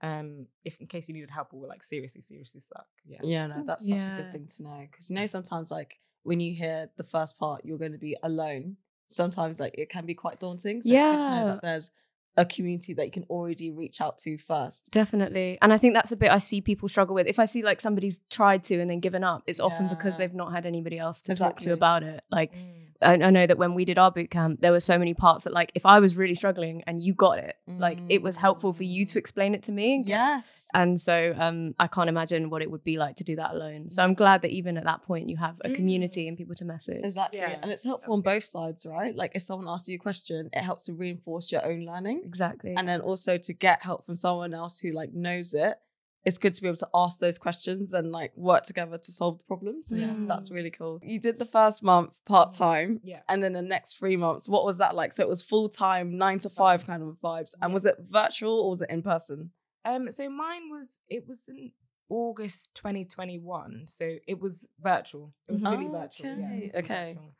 Um, 0.00 0.46
if 0.64 0.78
in 0.80 0.86
case 0.86 1.08
you 1.08 1.14
needed 1.14 1.30
help 1.30 1.54
or 1.54 1.60
were 1.60 1.68
like 1.68 1.82
seriously, 1.82 2.20
seriously 2.20 2.60
stuck, 2.60 2.86
yeah, 3.06 3.20
Yeah, 3.22 3.46
no, 3.46 3.62
that's 3.66 3.88
such 3.88 3.98
a 3.98 4.16
good 4.16 4.32
thing 4.32 4.46
to 4.56 4.62
know 4.62 4.86
because 4.90 5.08
you 5.08 5.16
know 5.16 5.24
sometimes 5.26 5.70
like 5.70 5.98
when 6.24 6.40
you 6.40 6.54
hear 6.54 6.90
the 6.96 7.04
first 7.04 7.38
part, 7.38 7.64
you're 7.64 7.78
going 7.78 7.92
to 7.92 7.98
be 7.98 8.16
alone. 8.22 8.76
Sometimes 9.06 9.60
like 9.60 9.74
it 9.78 9.88
can 9.90 10.04
be 10.04 10.14
quite 10.14 10.40
daunting. 10.40 10.82
So 10.82 10.88
it's 10.92 11.06
good 11.10 11.22
to 11.22 11.30
know 11.30 11.36
Yeah. 11.38 11.44
that 11.52 11.62
there's 11.62 11.90
a 12.36 12.44
community 12.44 12.94
that 12.94 13.04
you 13.04 13.12
can 13.12 13.24
already 13.24 13.70
reach 13.70 14.00
out 14.00 14.18
to 14.18 14.36
first. 14.38 14.90
Definitely. 14.90 15.58
And 15.62 15.72
I 15.72 15.78
think 15.78 15.94
that's 15.94 16.12
a 16.12 16.16
bit 16.16 16.30
I 16.30 16.38
see 16.38 16.60
people 16.60 16.88
struggle 16.88 17.14
with. 17.14 17.26
If 17.26 17.38
I 17.38 17.44
see 17.44 17.62
like 17.62 17.80
somebody's 17.80 18.20
tried 18.30 18.64
to 18.64 18.80
and 18.80 18.90
then 18.90 19.00
given 19.00 19.22
up, 19.22 19.44
it's 19.46 19.60
often 19.60 19.88
because 19.88 20.16
they've 20.16 20.34
not 20.34 20.52
had 20.52 20.66
anybody 20.66 20.98
else 20.98 21.20
to 21.22 21.34
talk 21.34 21.60
to 21.60 21.72
about 21.72 22.02
it. 22.02 22.22
Like 22.30 22.52
Mm. 22.54 22.84
I, 23.04 23.12
I 23.14 23.30
know 23.30 23.46
that 23.46 23.58
when 23.58 23.74
we 23.74 23.84
did 23.84 23.98
our 23.98 24.10
boot 24.10 24.30
camp, 24.30 24.60
there 24.60 24.72
were 24.72 24.80
so 24.80 24.98
many 24.98 25.14
parts 25.14 25.44
that 25.44 25.52
like 25.52 25.70
if 25.74 25.84
I 25.86 26.00
was 26.00 26.16
really 26.16 26.34
struggling 26.34 26.82
and 26.86 27.02
you 27.02 27.14
got 27.14 27.38
it, 27.38 27.56
like 27.66 27.98
it 28.08 28.22
was 28.22 28.36
helpful 28.36 28.72
for 28.72 28.84
you 28.84 29.04
to 29.06 29.14
Mm. 29.14 29.16
explain 29.24 29.54
it 29.54 29.62
to 29.64 29.72
me. 29.72 30.02
Yes. 30.06 30.68
And 30.74 31.00
so 31.00 31.34
um, 31.38 31.74
I 31.78 31.86
can't 31.86 32.08
imagine 32.08 32.50
what 32.50 32.62
it 32.62 32.70
would 32.70 32.84
be 32.84 32.96
like 32.98 33.16
to 33.16 33.24
do 33.24 33.36
that 33.36 33.52
alone. 33.52 33.90
So 33.90 34.02
I'm 34.02 34.14
glad 34.14 34.42
that 34.42 34.50
even 34.50 34.76
at 34.76 34.84
that 34.84 35.02
point 35.02 35.28
you 35.28 35.36
have 35.36 35.56
a 35.64 35.70
community 35.70 36.26
and 36.28 36.36
people 36.36 36.54
to 36.56 36.64
message. 36.64 37.00
Exactly. 37.04 37.40
Yeah. 37.40 37.58
And 37.62 37.70
it's 37.70 37.84
helpful 37.84 38.14
on 38.14 38.20
both 38.22 38.44
sides, 38.44 38.84
right? 38.86 39.14
Like 39.14 39.32
if 39.34 39.42
someone 39.42 39.68
asks 39.68 39.88
you 39.88 39.96
a 39.96 39.98
question, 39.98 40.50
it 40.52 40.62
helps 40.62 40.84
to 40.86 40.92
reinforce 40.94 41.50
your 41.52 41.64
own 41.64 41.84
learning. 41.86 42.22
Exactly. 42.24 42.74
And 42.76 42.86
then 42.88 43.00
also 43.00 43.36
to 43.38 43.52
get 43.52 43.82
help 43.82 44.04
from 44.06 44.14
someone 44.14 44.54
else 44.54 44.80
who 44.80 44.90
like 44.92 45.12
knows 45.12 45.54
it. 45.54 45.74
It's 46.24 46.38
good 46.38 46.54
to 46.54 46.62
be 46.62 46.68
able 46.68 46.78
to 46.78 46.88
ask 46.94 47.18
those 47.18 47.36
questions 47.36 47.92
and 47.92 48.10
like 48.10 48.32
work 48.36 48.62
together 48.64 48.96
to 48.96 49.12
solve 49.12 49.38
the 49.38 49.44
problems. 49.44 49.88
So 49.88 49.96
yeah, 49.96 50.14
that's 50.26 50.48
Mm. 50.50 50.54
really 50.54 50.70
cool. 50.70 50.98
You 51.02 51.18
did 51.20 51.38
the 51.38 51.44
first 51.44 51.82
month 51.82 52.18
part 52.24 52.52
time 52.52 53.00
yeah. 53.04 53.20
and 53.28 53.42
then 53.42 53.52
the 53.52 53.60
next 53.62 53.98
three 53.98 54.16
months. 54.16 54.48
What 54.48 54.64
was 54.64 54.78
that 54.78 54.94
like? 54.94 55.12
So 55.12 55.22
it 55.22 55.28
was 55.28 55.42
full 55.42 55.68
time, 55.68 56.16
nine 56.16 56.38
to 56.40 56.48
five 56.48 56.86
kind 56.86 57.02
of 57.02 57.16
vibes. 57.22 57.54
And 57.60 57.74
was 57.74 57.84
it 57.84 57.96
virtual 58.08 58.58
or 58.60 58.70
was 58.70 58.80
it 58.82 58.88
in 58.90 59.02
person? 59.02 59.50
Um, 59.84 60.10
so 60.10 60.30
mine 60.30 60.70
was 60.70 60.98
it 61.10 61.28
was 61.28 61.46
in 61.46 61.72
August 62.08 62.70
2021, 62.74 63.86
so 63.86 64.16
it 64.26 64.40
was 64.40 64.66
virtual. 64.80 65.34
It 65.48 65.52
was 65.52 65.62
Mhm. 65.62 65.70
fully 65.74 65.88
virtual. 65.88 66.26
Yeah, 66.38 66.46
Okay, 66.46 66.70
it 66.72 66.76
okay. 66.84 67.14
virtual. 67.14 67.34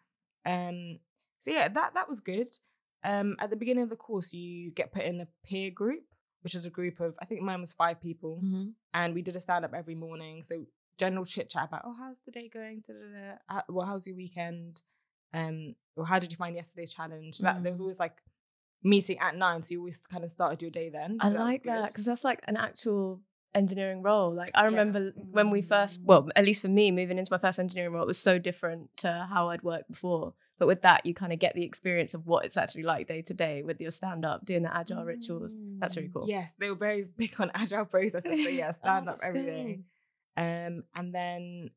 Um, 0.46 0.98
so 1.40 1.50
yeah, 1.50 1.68
that 1.68 1.94
that 1.94 2.08
was 2.08 2.20
good. 2.20 2.48
Um, 3.02 3.36
at 3.38 3.50
the 3.50 3.56
beginning 3.56 3.84
of 3.84 3.90
the 3.90 3.96
course, 3.96 4.32
you 4.32 4.70
get 4.70 4.92
put 4.92 5.04
in 5.04 5.20
a 5.20 5.28
peer 5.44 5.70
group, 5.70 6.04
which 6.44 6.54
is 6.54 6.66
a 6.66 6.70
group 6.70 7.00
of 7.00 7.14
I 7.20 7.24
think 7.24 7.40
mine 7.42 7.60
was 7.60 7.72
five 7.72 8.00
people, 8.00 8.42
and 8.92 9.14
we 9.14 9.22
did 9.22 9.34
a 9.36 9.40
stand 9.40 9.64
up 9.64 9.74
every 9.74 9.94
morning. 9.94 10.42
So 10.42 10.66
general 10.98 11.24
chit 11.24 11.50
chat 11.50 11.64
about 11.68 11.82
oh 11.84 11.94
how's 11.98 12.20
the 12.24 12.30
day 12.30 12.48
going? 12.48 12.82
Da-da-da. 12.86 13.36
How, 13.48 13.62
well, 13.68 13.86
how's 13.86 14.06
your 14.06 14.16
weekend? 14.16 14.82
Um, 15.32 15.74
or 15.96 16.06
how 16.06 16.18
did 16.20 16.30
you 16.30 16.36
find 16.36 16.54
yesterday's 16.54 16.92
challenge? 16.94 17.38
That 17.38 17.62
there 17.62 17.72
was 17.72 17.80
Mm. 17.80 17.84
always 17.84 17.98
like 17.98 18.22
meeting 18.82 19.18
at 19.18 19.34
nine, 19.36 19.62
so 19.62 19.68
you 19.72 19.78
always 19.80 20.06
kind 20.06 20.22
of 20.24 20.30
started 20.30 20.60
your 20.62 20.70
day 20.70 20.90
then. 20.90 21.16
I 21.20 21.24
so 21.28 21.32
was 21.32 21.40
like 21.40 21.62
that 21.64 21.88
because 21.88 22.04
that's 22.04 22.24
like 22.24 22.40
an 22.46 22.56
actual 22.56 23.20
engineering 23.54 24.02
role. 24.02 24.32
Like 24.34 24.50
I 24.54 24.60
Yeah. 24.64 24.68
remember 24.70 25.12
when 25.30 25.50
we 25.50 25.62
first, 25.62 26.00
well, 26.04 26.28
at 26.36 26.44
least 26.44 26.60
for 26.60 26.68
me, 26.68 26.90
moving 26.90 27.18
into 27.18 27.32
my 27.32 27.38
first 27.38 27.58
engineering 27.58 27.92
role, 27.92 28.02
it 28.02 28.06
was 28.06 28.18
so 28.18 28.38
different 28.38 28.96
to 28.98 29.26
how 29.30 29.48
I'd 29.50 29.62
worked 29.62 29.90
before. 29.90 30.34
But 30.58 30.68
with 30.68 30.82
that, 30.82 31.04
you 31.04 31.14
kind 31.14 31.32
of 31.32 31.38
get 31.38 31.54
the 31.54 31.64
experience 31.64 32.14
of 32.14 32.26
what 32.26 32.44
it's 32.44 32.56
actually 32.56 32.84
like 32.84 33.08
day 33.08 33.23
to 33.23 33.34
day 33.34 33.62
with 33.62 33.80
your 33.80 33.90
stand 33.90 34.25
up, 34.25 34.44
doing 34.44 34.62
the 34.62 34.75
agile 34.75 35.04
rituals. 35.04 35.54
That's 35.78 35.96
really 35.96 36.11
cool. 36.12 36.26
Yes, 36.28 36.54
they 36.58 36.68
were 36.68 36.76
very 36.76 37.02
big 37.16 37.34
on 37.40 37.50
agile 37.54 37.84
processes. 37.84 38.44
So 38.44 38.50
yeah, 38.50 38.70
stand 38.70 39.08
up 39.08 39.16
that's 39.16 39.26
every 39.26 39.42
day. 39.42 39.80
Um, 40.37 40.84
and 40.94 41.14
then 41.14 41.70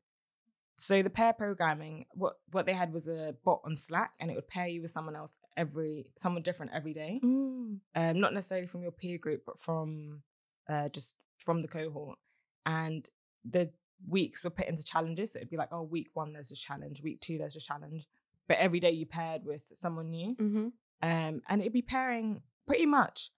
so 0.76 1.02
the 1.02 1.10
pair 1.10 1.32
programming, 1.32 2.06
what 2.12 2.34
what 2.52 2.64
they 2.64 2.72
had 2.72 2.92
was 2.92 3.08
a 3.08 3.34
bot 3.44 3.62
on 3.64 3.74
Slack, 3.74 4.12
and 4.20 4.30
it 4.30 4.34
would 4.34 4.48
pair 4.48 4.68
you 4.68 4.80
with 4.80 4.92
someone 4.92 5.16
else 5.16 5.36
every 5.56 6.12
someone 6.16 6.42
different 6.42 6.70
every 6.72 6.92
day. 6.92 7.20
Mm. 7.22 7.80
Um, 7.96 8.20
not 8.20 8.32
necessarily 8.32 8.68
from 8.68 8.82
your 8.82 8.92
peer 8.92 9.18
group, 9.18 9.42
but 9.44 9.58
from 9.58 10.22
uh, 10.68 10.88
just 10.88 11.16
from 11.44 11.62
the 11.62 11.68
cohort. 11.68 12.18
And 12.64 13.08
the 13.44 13.70
weeks 14.08 14.44
were 14.44 14.50
put 14.50 14.68
into 14.68 14.84
challenges. 14.84 15.32
So 15.32 15.38
it'd 15.38 15.50
be 15.50 15.56
like, 15.56 15.72
oh, 15.72 15.82
week 15.82 16.10
one 16.14 16.32
there's 16.32 16.52
a 16.52 16.56
challenge, 16.56 17.02
week 17.02 17.20
two 17.20 17.38
there's 17.38 17.56
a 17.56 17.60
challenge, 17.60 18.06
but 18.48 18.56
every 18.58 18.80
day 18.80 18.90
you 18.90 19.06
paired 19.06 19.44
with 19.44 19.62
someone 19.74 20.10
new 20.10 20.34
Mm-hmm. 20.36 20.66
um, 21.02 21.42
and 21.48 21.60
it'd 21.60 21.72
be 21.72 21.82
pairing 21.82 22.42
pretty 22.66 22.86
much 22.86 23.30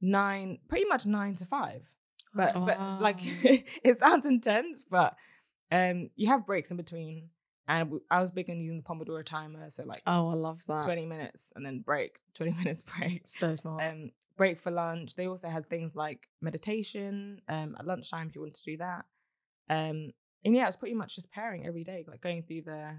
nine, 0.00 0.58
pretty 0.68 0.84
much 0.86 1.06
nine 1.06 1.34
to 1.36 1.46
five. 1.46 1.82
But 2.34 2.54
but 2.54 2.78
like 3.00 3.18
it 3.84 3.98
sounds 3.98 4.24
intense, 4.26 4.84
but 4.88 5.16
um, 5.70 6.10
you 6.16 6.28
have 6.28 6.46
breaks 6.46 6.70
in 6.70 6.76
between. 6.76 7.28
And 7.68 8.00
I 8.10 8.20
was 8.20 8.32
big 8.32 8.50
on 8.50 8.60
using 8.60 8.78
the 8.78 8.82
Pomodoro 8.82 9.24
timer, 9.24 9.70
so 9.70 9.84
like 9.84 10.02
Oh, 10.06 10.30
I 10.30 10.34
love 10.34 10.60
that. 10.66 10.84
twenty 10.84 11.06
minutes 11.06 11.52
and 11.54 11.64
then 11.64 11.80
break, 11.80 12.20
twenty 12.34 12.52
minutes 12.52 12.82
break. 12.82 13.22
So 13.28 13.54
smart. 13.54 13.84
Um, 13.84 14.10
break 14.36 14.58
for 14.58 14.70
lunch. 14.72 15.14
They 15.14 15.28
also 15.28 15.48
had 15.48 15.68
things 15.68 15.94
like 15.94 16.26
meditation. 16.40 17.40
Um, 17.48 17.76
at 17.78 17.86
lunchtime 17.86 18.28
if 18.28 18.34
you 18.34 18.40
wanted 18.40 18.54
to 18.54 18.64
do 18.64 18.76
that. 18.78 19.04
Um, 19.70 20.10
and 20.44 20.56
yeah, 20.56 20.64
it 20.64 20.66
was 20.66 20.76
pretty 20.76 20.94
much 20.96 21.14
just 21.14 21.30
pairing 21.30 21.64
every 21.66 21.84
day, 21.84 22.04
like 22.08 22.20
going 22.20 22.42
through 22.42 22.62
the 22.62 22.98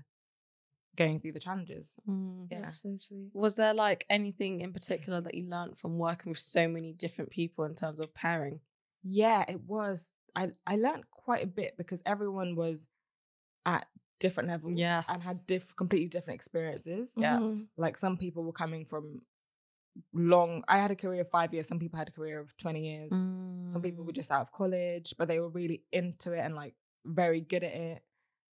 going 0.95 1.19
through 1.19 1.31
the 1.33 1.39
challenges. 1.39 1.95
Mm. 2.07 2.47
Yeah. 2.51 2.61
That's 2.61 2.81
so 2.81 2.95
sweet. 2.97 3.29
Was 3.33 3.55
there 3.55 3.73
like 3.73 4.05
anything 4.09 4.61
in 4.61 4.73
particular 4.73 5.21
that 5.21 5.33
you 5.33 5.45
learned 5.47 5.77
from 5.77 5.97
working 5.97 6.29
with 6.31 6.39
so 6.39 6.67
many 6.67 6.93
different 6.93 7.31
people 7.31 7.65
in 7.65 7.73
terms 7.75 7.99
of 7.99 8.13
pairing? 8.13 8.59
Yeah, 9.03 9.43
it 9.47 9.61
was. 9.61 10.09
I 10.35 10.51
I 10.65 10.75
learned 10.77 11.05
quite 11.11 11.43
a 11.43 11.47
bit 11.47 11.77
because 11.77 12.01
everyone 12.05 12.55
was 12.55 12.87
at 13.65 13.85
different 14.19 14.49
levels 14.49 14.77
Yes. 14.77 15.07
and 15.09 15.21
had 15.21 15.45
diff- 15.47 15.75
completely 15.75 16.07
different 16.07 16.35
experiences. 16.35 17.13
Yeah. 17.17 17.39
Mhm. 17.39 17.67
Like 17.77 17.97
some 17.97 18.17
people 18.17 18.43
were 18.43 18.53
coming 18.53 18.85
from 18.85 19.21
long. 20.13 20.63
I 20.67 20.77
had 20.79 20.91
a 20.91 20.95
career 20.95 21.21
of 21.21 21.29
five 21.29 21.53
years. 21.53 21.67
Some 21.67 21.79
people 21.79 21.97
had 21.99 22.07
a 22.09 22.11
career 22.11 22.39
of 22.39 22.55
twenty 22.57 22.87
years. 22.87 23.09
Some 23.11 23.81
people 23.81 24.03
were 24.05 24.11
Mm. 24.11 24.15
just 24.15 24.31
out 24.31 24.41
of 24.41 24.51
college, 24.51 25.13
but 25.17 25.27
they 25.27 25.39
were 25.39 25.49
really 25.49 25.83
into 25.91 26.33
it 26.33 26.39
and 26.39 26.55
like 26.55 26.75
very 27.05 27.41
good 27.41 27.63
at 27.63 27.73
it. 27.73 28.03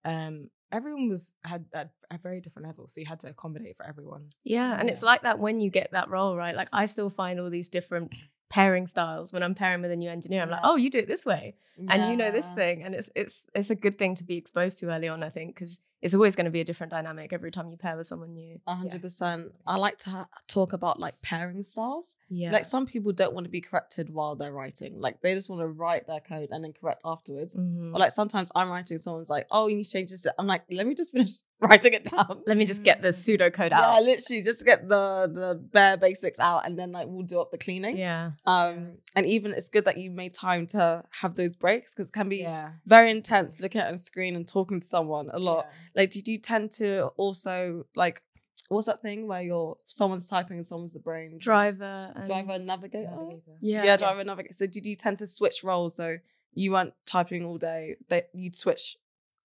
Um, 0.04 0.50
everyone 0.72 1.08
was 1.08 1.32
had 1.44 1.64
at 1.74 1.90
a 2.10 2.18
very 2.18 2.40
different 2.40 2.66
level, 2.66 2.86
so 2.86 3.00
you 3.00 3.06
had 3.06 3.20
to 3.20 3.28
accommodate 3.28 3.76
for 3.76 3.86
everyone. 3.86 4.26
Yeah, 4.44 4.78
and 4.78 4.88
it's 4.88 5.02
like 5.02 5.22
that 5.22 5.38
when 5.38 5.60
you 5.60 5.70
get 5.70 5.92
that 5.92 6.08
role, 6.10 6.36
right? 6.36 6.54
Like 6.54 6.68
I 6.72 6.86
still 6.86 7.10
find 7.10 7.40
all 7.40 7.50
these 7.50 7.68
different 7.68 8.14
pairing 8.50 8.86
styles 8.86 9.32
when 9.32 9.42
I'm 9.42 9.54
pairing 9.54 9.82
with 9.82 9.90
a 9.90 9.96
new 9.96 10.10
engineer. 10.10 10.42
I'm 10.42 10.50
like, 10.50 10.60
oh, 10.62 10.76
you 10.76 10.90
do 10.90 10.98
it 10.98 11.08
this 11.08 11.26
way, 11.26 11.54
and 11.88 12.10
you 12.10 12.16
know 12.16 12.30
this 12.30 12.50
thing, 12.50 12.82
and 12.82 12.94
it's 12.94 13.10
it's 13.14 13.44
it's 13.54 13.70
a 13.70 13.74
good 13.74 13.96
thing 13.96 14.14
to 14.16 14.24
be 14.24 14.36
exposed 14.36 14.78
to 14.78 14.90
early 14.90 15.08
on, 15.08 15.22
I 15.22 15.30
think, 15.30 15.54
because 15.54 15.80
it's 16.00 16.14
always 16.14 16.36
going 16.36 16.44
to 16.44 16.50
be 16.50 16.60
a 16.60 16.64
different 16.64 16.90
dynamic 16.92 17.32
every 17.32 17.50
time 17.50 17.70
you 17.70 17.76
pair 17.76 17.96
with 17.96 18.06
someone 18.06 18.32
new. 18.34 18.60
A 18.66 18.74
hundred 18.74 19.02
percent. 19.02 19.52
I 19.66 19.76
like 19.76 19.98
to 19.98 20.10
ha- 20.10 20.28
talk 20.46 20.72
about 20.72 21.00
like 21.00 21.20
pairing 21.22 21.62
styles. 21.62 22.16
Yeah, 22.28 22.52
Like 22.52 22.64
some 22.64 22.86
people 22.86 23.12
don't 23.12 23.34
want 23.34 23.44
to 23.44 23.50
be 23.50 23.60
corrected 23.60 24.08
while 24.10 24.36
they're 24.36 24.52
writing. 24.52 25.00
Like 25.00 25.20
they 25.22 25.34
just 25.34 25.50
want 25.50 25.60
to 25.62 25.66
write 25.66 26.06
their 26.06 26.20
code 26.20 26.48
and 26.52 26.62
then 26.62 26.72
correct 26.72 27.02
afterwards. 27.04 27.56
Mhm. 27.56 27.94
Or 27.94 27.98
like 27.98 28.12
sometimes 28.12 28.50
I'm 28.54 28.68
writing, 28.70 28.98
someone's 28.98 29.28
like, 29.30 29.46
"Oh, 29.50 29.66
you 29.66 29.76
need 29.76 29.84
to 29.84 29.90
change 29.90 30.10
this." 30.10 30.26
I'm 30.38 30.46
like, 30.46 30.62
"Let 30.70 30.86
me 30.86 30.94
just 30.94 31.12
finish 31.12 31.32
writing 31.60 31.92
it 31.94 32.04
down." 32.04 32.42
Let 32.46 32.56
me 32.56 32.64
just 32.64 32.84
get 32.84 33.02
the 33.02 33.12
pseudo 33.20 33.50
code 33.50 33.72
out. 33.72 33.94
Yeah, 33.94 34.00
literally, 34.00 34.42
just 34.42 34.64
get 34.64 34.88
the 34.88 35.28
the 35.32 35.54
bare 35.72 35.96
basics 35.96 36.38
out, 36.38 36.64
and 36.64 36.78
then 36.78 36.92
like 36.92 37.06
we'll 37.08 37.26
do 37.26 37.40
up 37.40 37.50
the 37.50 37.58
cleaning. 37.58 37.96
Yeah, 37.96 38.32
Um, 38.46 38.98
and 39.16 39.26
even 39.26 39.52
it's 39.52 39.68
good 39.68 39.84
that 39.86 39.96
you 39.98 40.10
made 40.12 40.32
time 40.34 40.66
to 40.68 41.02
have 41.22 41.34
those 41.34 41.56
breaks 41.56 41.92
because 41.94 42.10
it 42.10 42.12
can 42.12 42.28
be 42.28 42.38
Yeah, 42.38 42.70
very 42.86 43.10
intense 43.10 43.60
looking 43.60 43.80
at 43.80 43.92
a 43.92 43.98
screen 43.98 44.36
and 44.36 44.46
talking 44.46 44.78
to 44.80 44.86
someone 44.86 45.28
a 45.32 45.38
lot. 45.40 45.66
Yeah. 45.66 45.72
Like, 45.94 46.10
did 46.10 46.28
you 46.28 46.38
tend 46.38 46.70
to 46.72 47.06
also 47.16 47.86
like 47.94 48.22
what's 48.68 48.86
that 48.86 49.00
thing 49.02 49.26
where 49.28 49.40
you're 49.40 49.76
someone's 49.86 50.26
typing 50.26 50.56
and 50.56 50.66
someone's 50.66 50.92
the 50.92 50.98
brain? 50.98 51.38
driver 51.38 52.12
and 52.14 52.26
driver 52.26 52.52
and 52.52 52.66
navigator. 52.66 53.10
Navigator. 53.10 53.52
Yeah, 53.60 53.84
Yeah, 53.84 53.96
driver 53.96 54.20
and 54.20 54.26
navigator. 54.26 54.52
So 54.54 54.66
did 54.66 54.84
you 54.86 54.96
tend 54.96 55.18
to 55.18 55.26
switch 55.26 55.62
roles? 55.64 55.94
So 55.96 56.18
you 56.54 56.72
weren't 56.72 56.94
typing 57.06 57.44
all 57.44 57.58
day. 57.58 57.96
That 58.08 58.30
you'd 58.34 58.56
switch 58.56 58.96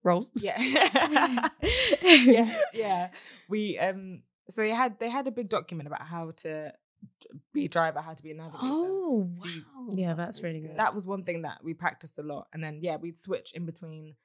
roles. 0.03 0.31
Yeah. 0.35 0.59
yeah, 2.01 2.53
yeah. 2.73 3.09
We 3.47 3.77
um 3.79 4.23
so 4.49 4.61
they 4.61 4.71
had 4.71 4.99
they 4.99 5.09
had 5.09 5.27
a 5.27 5.31
big 5.31 5.49
document 5.49 5.87
about 5.87 6.01
how 6.01 6.31
to 6.37 6.73
be 7.53 7.65
a 7.65 7.69
driver, 7.69 7.99
how 8.01 8.13
to 8.13 8.23
be 8.23 8.31
a 8.31 8.33
navigator. 8.35 8.59
Oh 8.63 9.29
So 9.39 9.47
you- 9.47 9.63
wow. 9.75 9.87
Yeah, 9.91 10.13
that's 10.13 10.41
really 10.41 10.59
good. 10.61 10.77
That 10.77 10.93
was 10.93 11.05
one 11.05 11.23
thing 11.23 11.43
that 11.43 11.63
we 11.63 11.73
practiced 11.73 12.17
a 12.17 12.23
lot. 12.23 12.47
And 12.53 12.63
then 12.63 12.79
yeah, 12.81 12.97
we'd 12.97 13.17
switch 13.19 13.51
in 13.53 13.65
between 13.65 14.15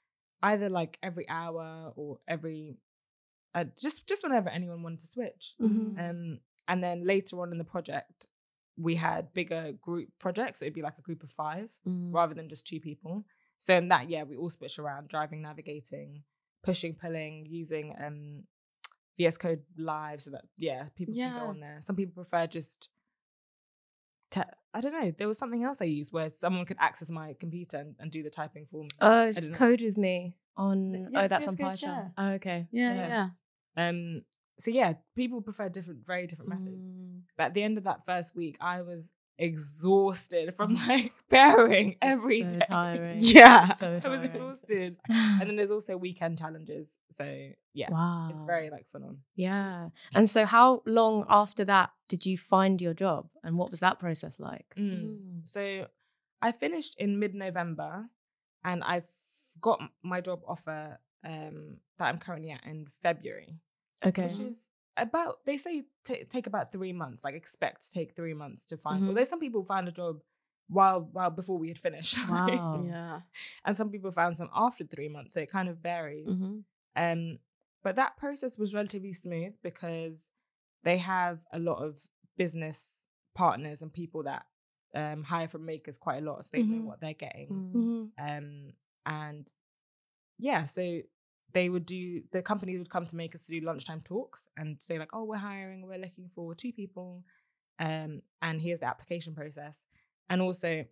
either 0.42 0.68
like 0.68 0.98
every 1.02 1.28
hour 1.28 1.92
or 1.96 2.18
every 2.28 2.76
uh, 3.54 3.64
just 3.80 4.06
just 4.06 4.22
whenever 4.22 4.48
anyone 4.48 4.82
wanted 4.82 5.00
to 5.00 5.06
switch. 5.06 5.54
Mhm. 5.60 5.98
Um 5.98 6.40
and 6.68 6.84
then 6.84 7.06
later 7.06 7.40
on 7.40 7.50
in 7.52 7.58
the 7.58 7.64
project 7.64 8.26
we 8.76 8.94
had 8.94 9.32
bigger 9.32 9.72
group 9.72 10.08
projects. 10.18 10.58
So 10.58 10.64
it'd 10.64 10.74
be 10.74 10.82
like 10.82 10.98
a 10.98 11.02
group 11.02 11.22
of 11.24 11.32
five 11.32 11.68
Mm. 11.86 12.14
rather 12.14 12.34
than 12.34 12.48
just 12.48 12.66
two 12.66 12.78
people. 12.78 13.24
So 13.58 13.74
in 13.74 13.88
that, 13.88 14.08
yeah, 14.08 14.22
we 14.22 14.36
all 14.36 14.50
switch 14.50 14.78
around 14.78 15.08
driving, 15.08 15.42
navigating, 15.42 16.22
pushing, 16.62 16.94
pulling, 16.94 17.46
using 17.46 17.94
um 17.98 18.44
VS 19.16 19.36
Code 19.38 19.64
Live 19.76 20.22
so 20.22 20.30
that 20.30 20.44
yeah, 20.56 20.84
people 20.94 21.12
can 21.14 21.32
go 21.32 21.46
on 21.46 21.58
there. 21.60 21.78
Some 21.80 21.96
people 21.96 22.14
prefer 22.22 22.46
just 22.46 22.90
te- 24.30 24.42
I 24.74 24.80
don't 24.80 24.92
know. 24.92 25.10
There 25.16 25.28
was 25.28 25.38
something 25.38 25.64
else 25.64 25.80
I 25.80 25.86
used 25.86 26.12
where 26.12 26.30
someone 26.30 26.66
could 26.66 26.76
access 26.78 27.10
my 27.10 27.34
computer 27.40 27.78
and, 27.78 27.94
and 27.98 28.10
do 28.10 28.22
the 28.22 28.30
typing 28.30 28.66
for 28.70 28.82
me. 28.82 28.88
Oh, 29.00 29.26
it's 29.26 29.38
don't 29.38 29.50
know. 29.50 29.56
code 29.56 29.80
with 29.80 29.96
me 29.96 30.36
on. 30.56 30.92
Yes, 30.92 31.10
oh, 31.14 31.28
that's 31.28 31.46
yes, 31.46 31.48
on 31.48 31.56
Python. 31.56 31.90
yeah. 31.90 32.08
Oh, 32.18 32.28
okay. 32.32 32.68
Yeah, 32.70 32.94
Yes. 32.94 33.08
yeah. 33.76 33.88
Um, 33.88 34.22
so 34.58 34.70
yeah, 34.70 34.94
people 35.14 35.40
prefer 35.40 35.68
different, 35.68 36.04
very 36.06 36.26
different 36.26 36.50
methods. 36.50 36.82
Mm. 36.82 37.20
But 37.36 37.44
at 37.44 37.54
the 37.54 37.62
end 37.62 37.78
of 37.78 37.84
that 37.84 38.04
first 38.04 38.34
week, 38.34 38.56
I 38.60 38.82
was 38.82 39.12
exhausted 39.38 40.54
from 40.56 40.74
like 40.88 41.12
pairing 41.30 41.96
every 42.02 42.42
so 42.42 42.58
day. 42.58 42.66
tiring. 42.68 43.18
Yeah. 43.20 43.74
So 43.76 44.00
I 44.04 44.08
was 44.08 44.22
exhausted. 44.22 44.96
And 45.08 45.48
then 45.48 45.56
there's 45.56 45.70
also 45.70 45.96
weekend 45.96 46.38
challenges. 46.38 46.96
So 47.12 47.50
yeah, 47.74 47.90
wow. 47.90 48.30
it's 48.32 48.42
very 48.42 48.70
like 48.70 48.86
full 48.90 49.04
on. 49.04 49.18
Yeah. 49.36 49.88
And 50.14 50.28
so, 50.28 50.44
how 50.44 50.82
long 50.86 51.24
after 51.28 51.64
that 51.66 51.90
did 52.08 52.26
you 52.26 52.36
find 52.38 52.80
your 52.80 52.94
job, 52.94 53.28
and 53.44 53.56
what 53.56 53.70
was 53.70 53.80
that 53.80 53.98
process 54.00 54.40
like? 54.40 54.66
Mm. 54.76 55.46
So 55.46 55.86
I 56.42 56.52
finished 56.52 56.96
in 56.98 57.18
mid 57.18 57.34
November 57.34 58.06
and 58.64 58.82
I've 58.84 59.06
got 59.60 59.80
my 60.02 60.20
job 60.20 60.40
offer 60.46 60.98
um, 61.24 61.78
that 61.98 62.06
I'm 62.06 62.18
currently 62.18 62.50
at 62.50 62.64
in 62.64 62.86
February, 63.02 63.56
Okay. 64.04 64.22
which 64.22 64.38
is 64.38 64.56
about, 64.98 65.44
they 65.46 65.56
say 65.56 65.84
t- 66.04 66.24
take 66.24 66.46
about 66.46 66.72
three 66.72 66.92
months, 66.92 67.24
like 67.24 67.34
expect 67.34 67.82
to 67.86 67.90
take 67.90 68.14
three 68.16 68.34
months 68.34 68.66
to 68.66 68.76
find. 68.76 69.02
Mhm. 69.02 69.08
Although 69.08 69.24
some 69.24 69.40
people 69.40 69.64
found 69.64 69.88
a 69.88 69.92
job 69.92 70.20
while 70.68 71.00
while 71.12 71.30
before 71.30 71.58
we 71.58 71.68
had 71.68 71.78
finished. 71.78 72.16
like, 72.28 72.60
Wow. 72.60 72.84
Yeah. 72.86 73.20
and 73.64 73.76
some 73.76 73.90
people 73.90 74.12
found 74.12 74.36
some 74.36 74.50
after 74.54 74.84
three 74.84 75.08
months. 75.08 75.34
So 75.34 75.40
it 75.40 75.50
kind 75.50 75.68
of 75.68 75.78
varies. 75.78 76.28
Mhm. 76.28 76.64
Um, 76.96 77.38
but 77.82 77.96
that 77.96 78.16
process 78.16 78.58
was 78.58 78.74
relatively 78.74 79.12
smooth 79.12 79.54
because 79.62 80.30
they 80.84 80.98
have 80.98 81.38
a 81.52 81.58
lot 81.58 81.82
of 81.82 82.00
business 82.36 83.02
partners 83.34 83.82
and 83.82 83.92
people 83.92 84.24
that 84.24 84.46
um, 84.94 85.22
hire 85.22 85.48
from 85.48 85.66
makers 85.66 85.98
quite 85.98 86.22
a 86.22 86.24
lot, 86.26 86.44
so 86.44 86.50
they 86.52 86.62
Mhm. 86.62 86.68
know 86.70 86.84
what 86.84 86.98
they're 87.00 87.12
getting. 87.14 87.48
Mm. 87.48 87.72
Mhm. 88.18 88.38
Um, 88.38 88.72
and 89.04 89.52
yeah, 90.38 90.64
so 90.64 91.00
they 91.54 91.68
would 91.68 91.86
do 91.86 92.22
the 92.32 92.42
companies 92.42 92.78
would 92.78 92.90
come 92.90 93.06
to 93.06 93.16
makers 93.16 93.42
to 93.42 93.52
do 93.58 93.64
lunchtime 93.66 94.02
talks 94.02 94.48
and 94.56 94.76
say 94.80 94.98
like, 94.98 95.10
"Oh, 95.12 95.24
we're 95.24 95.36
hiring, 95.36 95.86
we're 95.86 95.98
looking 95.98 96.28
for 96.34 96.54
two 96.54 96.72
people, 96.72 97.24
um, 97.78 98.22
and 98.42 98.60
here's 98.60 98.80
the 98.80 98.86
application 98.86 99.34
process." 99.34 99.84
And 100.28 100.42
also, 100.42 100.84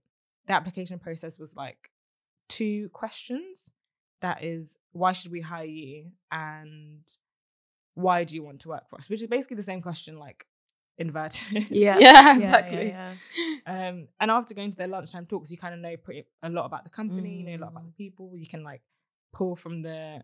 the 0.47 0.53
application 0.53 0.99
process 0.99 1.39
was 1.39 1.55
like 1.57 1.91
two 2.49 2.89
questions. 2.91 3.71
That 4.23 4.43
is, 4.43 4.77
why 4.93 5.13
should 5.13 5.31
we 5.31 5.43
hire 5.43 5.65
you, 5.67 6.13
and 6.33 7.03
why 7.95 8.25
do 8.25 8.35
you 8.35 8.43
want 8.43 8.61
to 8.61 8.69
work 8.69 8.89
for 8.89 8.97
us? 8.99 9.09
Which 9.11 9.21
is 9.23 9.27
basically 9.29 9.57
the 9.57 9.63
same 9.63 9.83
question, 9.83 10.19
like 10.19 10.47
inverted. 10.99 11.71
Yeah. 11.71 11.99
Yeah, 12.01 12.01
Yeah, 12.01 12.35
exactly. 12.37 12.87
yeah, 12.89 13.15
yeah. 13.67 13.89
Um, 13.89 14.09
and 14.21 14.31
after 14.31 14.55
going 14.55 14.71
to 14.71 14.77
their 14.77 14.89
lunchtime 14.89 15.27
talks, 15.27 15.51
you 15.51 15.59
kind 15.59 15.75
of 15.75 15.81
know 15.81 15.97
pretty 15.97 16.25
a 16.43 16.49
lot 16.49 16.65
about 16.65 16.85
the 16.85 16.91
company, 16.91 17.37
you 17.37 17.45
know 17.45 17.57
a 17.57 17.63
lot 17.65 17.73
about 17.73 17.85
Mm. 17.85 17.93
the 17.97 18.05
people. 18.05 18.33
You 18.37 18.47
can 18.47 18.63
like 18.65 18.83
pull 19.35 19.57
from 19.57 19.83
the 19.83 20.23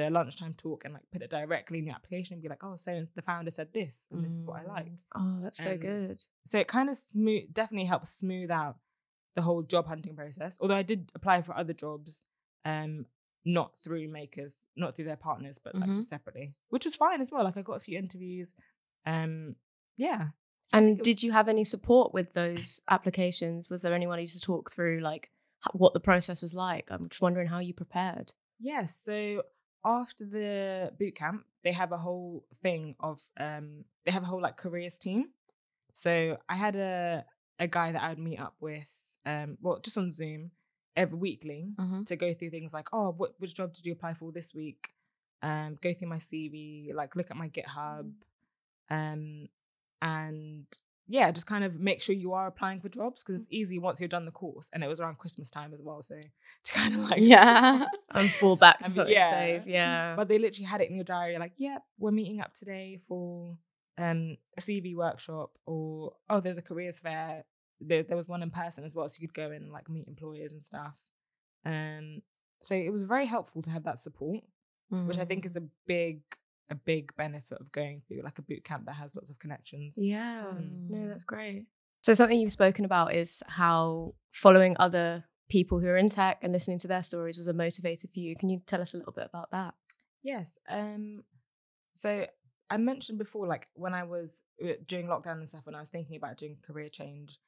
the 0.00 0.10
lunchtime 0.10 0.54
talk 0.54 0.84
and 0.84 0.94
like 0.94 1.02
put 1.12 1.22
it 1.22 1.30
directly 1.30 1.78
in 1.78 1.86
your 1.86 1.94
application 1.94 2.34
and 2.34 2.42
be 2.42 2.48
like, 2.48 2.62
oh, 2.62 2.76
so 2.76 2.92
and 2.92 3.08
the 3.14 3.22
founder 3.22 3.50
said 3.50 3.72
this, 3.72 4.06
and 4.10 4.24
this 4.24 4.32
is 4.34 4.40
what 4.44 4.60
I 4.60 4.64
like. 4.64 4.92
Oh, 5.14 5.38
that's 5.42 5.62
so 5.62 5.72
Um, 5.72 5.78
good. 5.78 6.24
So 6.44 6.58
it 6.58 6.68
kind 6.68 6.88
of 6.88 6.96
smooth, 6.96 7.52
definitely 7.52 7.86
helps 7.86 8.10
smooth 8.10 8.50
out 8.50 8.76
the 9.34 9.42
whole 9.42 9.62
job 9.62 9.86
hunting 9.86 10.14
process. 10.16 10.56
Although 10.60 10.76
I 10.76 10.82
did 10.82 11.10
apply 11.14 11.42
for 11.42 11.56
other 11.56 11.72
jobs, 11.72 12.24
um, 12.64 13.06
not 13.44 13.76
through 13.78 14.08
makers, 14.08 14.64
not 14.76 14.96
through 14.96 15.04
their 15.04 15.16
partners, 15.16 15.58
but 15.62 15.74
like 15.74 15.90
Mhm. 15.90 15.96
just 15.96 16.08
separately, 16.08 16.54
which 16.68 16.84
was 16.84 16.96
fine 16.96 17.20
as 17.20 17.30
well. 17.30 17.44
Like 17.44 17.56
I 17.56 17.62
got 17.62 17.76
a 17.76 17.80
few 17.80 17.98
interviews. 17.98 18.54
Um, 19.04 19.56
yeah, 19.96 20.28
And 20.72 20.98
did 21.00 21.22
you 21.22 21.30
have 21.32 21.48
any 21.48 21.62
support 21.64 22.12
with 22.12 22.32
those 22.32 22.80
applications? 22.90 23.70
Was 23.70 23.82
there 23.82 23.94
anyone 23.94 24.18
who 24.18 24.26
to 24.26 24.40
talk 24.40 24.70
through 24.70 24.98
like 25.00 25.30
what 25.72 25.94
the 25.94 26.00
process 26.00 26.42
was 26.42 26.54
like? 26.54 26.90
I'm 26.90 27.08
just 27.08 27.22
wondering 27.22 27.46
how 27.48 27.60
you 27.60 27.72
prepared. 27.72 28.32
Yes. 28.58 29.00
So 29.04 29.42
after 29.86 30.24
the 30.26 30.92
boot 30.98 31.14
camp, 31.16 31.46
they 31.62 31.72
have 31.72 31.92
a 31.92 31.96
whole 31.96 32.44
thing 32.56 32.96
of 33.00 33.20
um 33.38 33.84
they 34.04 34.10
have 34.12 34.22
a 34.22 34.26
whole 34.26 34.42
like 34.42 34.56
careers 34.56 34.98
team. 34.98 35.30
So 35.94 36.36
I 36.48 36.56
had 36.56 36.76
a 36.76 37.24
a 37.58 37.66
guy 37.66 37.92
that 37.92 38.02
I 38.02 38.08
would 38.10 38.18
meet 38.18 38.38
up 38.40 38.54
with 38.60 38.92
um 39.24 39.56
well 39.62 39.78
just 39.80 39.96
on 39.98 40.12
Zoom 40.12 40.50
every 40.96 41.18
weekly 41.18 41.72
Mhm. 41.78 42.06
to 42.06 42.16
go 42.16 42.34
through 42.34 42.50
things 42.50 42.72
like 42.74 42.88
oh 42.92 43.10
what 43.12 43.38
which 43.40 43.54
job 43.54 43.72
did 43.72 43.86
you 43.86 43.92
apply 43.92 44.14
for 44.14 44.32
this 44.32 44.52
week? 44.54 44.88
Um 45.42 45.76
go 45.80 45.92
through 45.94 46.08
my 46.08 46.18
CV, 46.18 46.92
like 46.94 47.14
look 47.16 47.30
at 47.30 47.36
my 47.36 47.48
GitHub. 47.48 48.12
Um 48.90 49.48
and 50.02 50.66
yeah, 51.08 51.30
just 51.30 51.46
kind 51.46 51.62
of 51.64 51.74
make 51.78 52.02
sure 52.02 52.14
you 52.14 52.32
are 52.32 52.46
applying 52.46 52.80
for 52.80 52.88
jobs 52.88 53.22
because 53.22 53.40
it's 53.42 53.50
easy 53.50 53.78
once 53.78 54.00
you're 54.00 54.08
done 54.08 54.24
the 54.24 54.32
course. 54.32 54.68
And 54.72 54.82
it 54.82 54.88
was 54.88 55.00
around 55.00 55.18
Christmas 55.18 55.50
time 55.50 55.72
as 55.72 55.80
well. 55.80 56.02
So 56.02 56.18
to 56.64 56.72
kind 56.72 56.94
of 56.94 57.00
like 57.00 57.20
Yeah. 57.20 57.86
And 58.10 58.30
fall 58.30 58.56
back 58.56 58.80
to 58.80 58.90
something 58.90 59.12
yeah. 59.14 59.30
safe. 59.30 59.66
Yeah. 59.66 60.16
But 60.16 60.28
they 60.28 60.38
literally 60.38 60.66
had 60.66 60.80
it 60.80 60.88
in 60.90 60.96
your 60.96 61.04
diary, 61.04 61.38
like, 61.38 61.52
yep, 61.56 61.82
we're 61.98 62.10
meeting 62.10 62.40
up 62.40 62.52
today 62.54 63.00
for 63.08 63.56
um 63.98 64.36
a 64.56 64.60
CV 64.60 64.94
workshop, 64.94 65.50
or 65.64 66.12
oh, 66.28 66.40
there's 66.40 66.58
a 66.58 66.62
careers 66.62 66.98
fair. 66.98 67.44
There, 67.80 68.02
there 68.02 68.16
was 68.16 68.26
one 68.28 68.42
in 68.42 68.50
person 68.50 68.84
as 68.84 68.94
well, 68.94 69.08
so 69.08 69.18
you 69.20 69.28
could 69.28 69.34
go 69.34 69.50
in 69.50 69.62
and 69.64 69.72
like 69.72 69.88
meet 69.90 70.08
employers 70.08 70.52
and 70.52 70.64
stuff. 70.64 70.98
Um, 71.64 72.22
so 72.62 72.74
it 72.74 72.90
was 72.90 73.02
very 73.04 73.26
helpful 73.26 73.62
to 73.62 73.70
have 73.70 73.84
that 73.84 74.00
support, 74.00 74.42
which 74.90 75.18
I 75.18 75.24
think 75.24 75.44
Mm. 75.44 75.46
is 75.46 75.56
a 75.56 75.62
big, 75.86 76.20
a 76.70 76.74
big 76.74 77.14
benefit 77.16 77.58
of 77.60 77.70
going 77.72 78.02
through 78.06 78.22
like 78.22 78.38
a 78.38 78.42
boot 78.42 78.64
camp 78.64 78.86
that 78.86 78.94
has 78.94 79.14
lots 79.14 79.30
of 79.30 79.38
connections. 79.38 79.94
Yeah. 79.96 80.44
Mm. 80.54 80.90
No, 80.90 81.08
that's 81.08 81.24
great. 81.24 81.66
So 82.02 82.14
something 82.14 82.38
you've 82.38 82.52
spoken 82.52 82.84
about 82.84 83.14
is 83.14 83.42
how 83.46 84.14
following 84.32 84.76
other 84.78 85.24
people 85.48 85.78
who 85.78 85.86
are 85.86 85.96
in 85.96 86.08
tech 86.08 86.38
and 86.42 86.52
listening 86.52 86.78
to 86.80 86.88
their 86.88 87.02
stories 87.02 87.38
was 87.38 87.48
a 87.48 87.52
motivator 87.52 88.12
for 88.12 88.20
you. 88.20 88.36
Can 88.36 88.48
you 88.48 88.60
tell 88.66 88.80
us 88.80 88.94
a 88.94 88.96
little 88.96 89.12
bit 89.12 89.26
about 89.28 89.50
that? 89.50 89.74
Yes. 90.22 90.58
Um. 90.68 91.22
So 91.94 92.26
I 92.68 92.76
mentioned 92.76 93.18
before, 93.18 93.46
like 93.46 93.68
when 93.74 93.94
I 93.94 94.04
was 94.04 94.42
uh, 94.62 94.72
during 94.86 95.06
lockdown 95.06 95.38
and 95.38 95.48
stuff, 95.48 95.66
when 95.66 95.74
I 95.74 95.80
was 95.80 95.88
thinking 95.88 96.16
about 96.16 96.36
doing 96.36 96.56
career 96.66 96.88
change, 96.88 97.38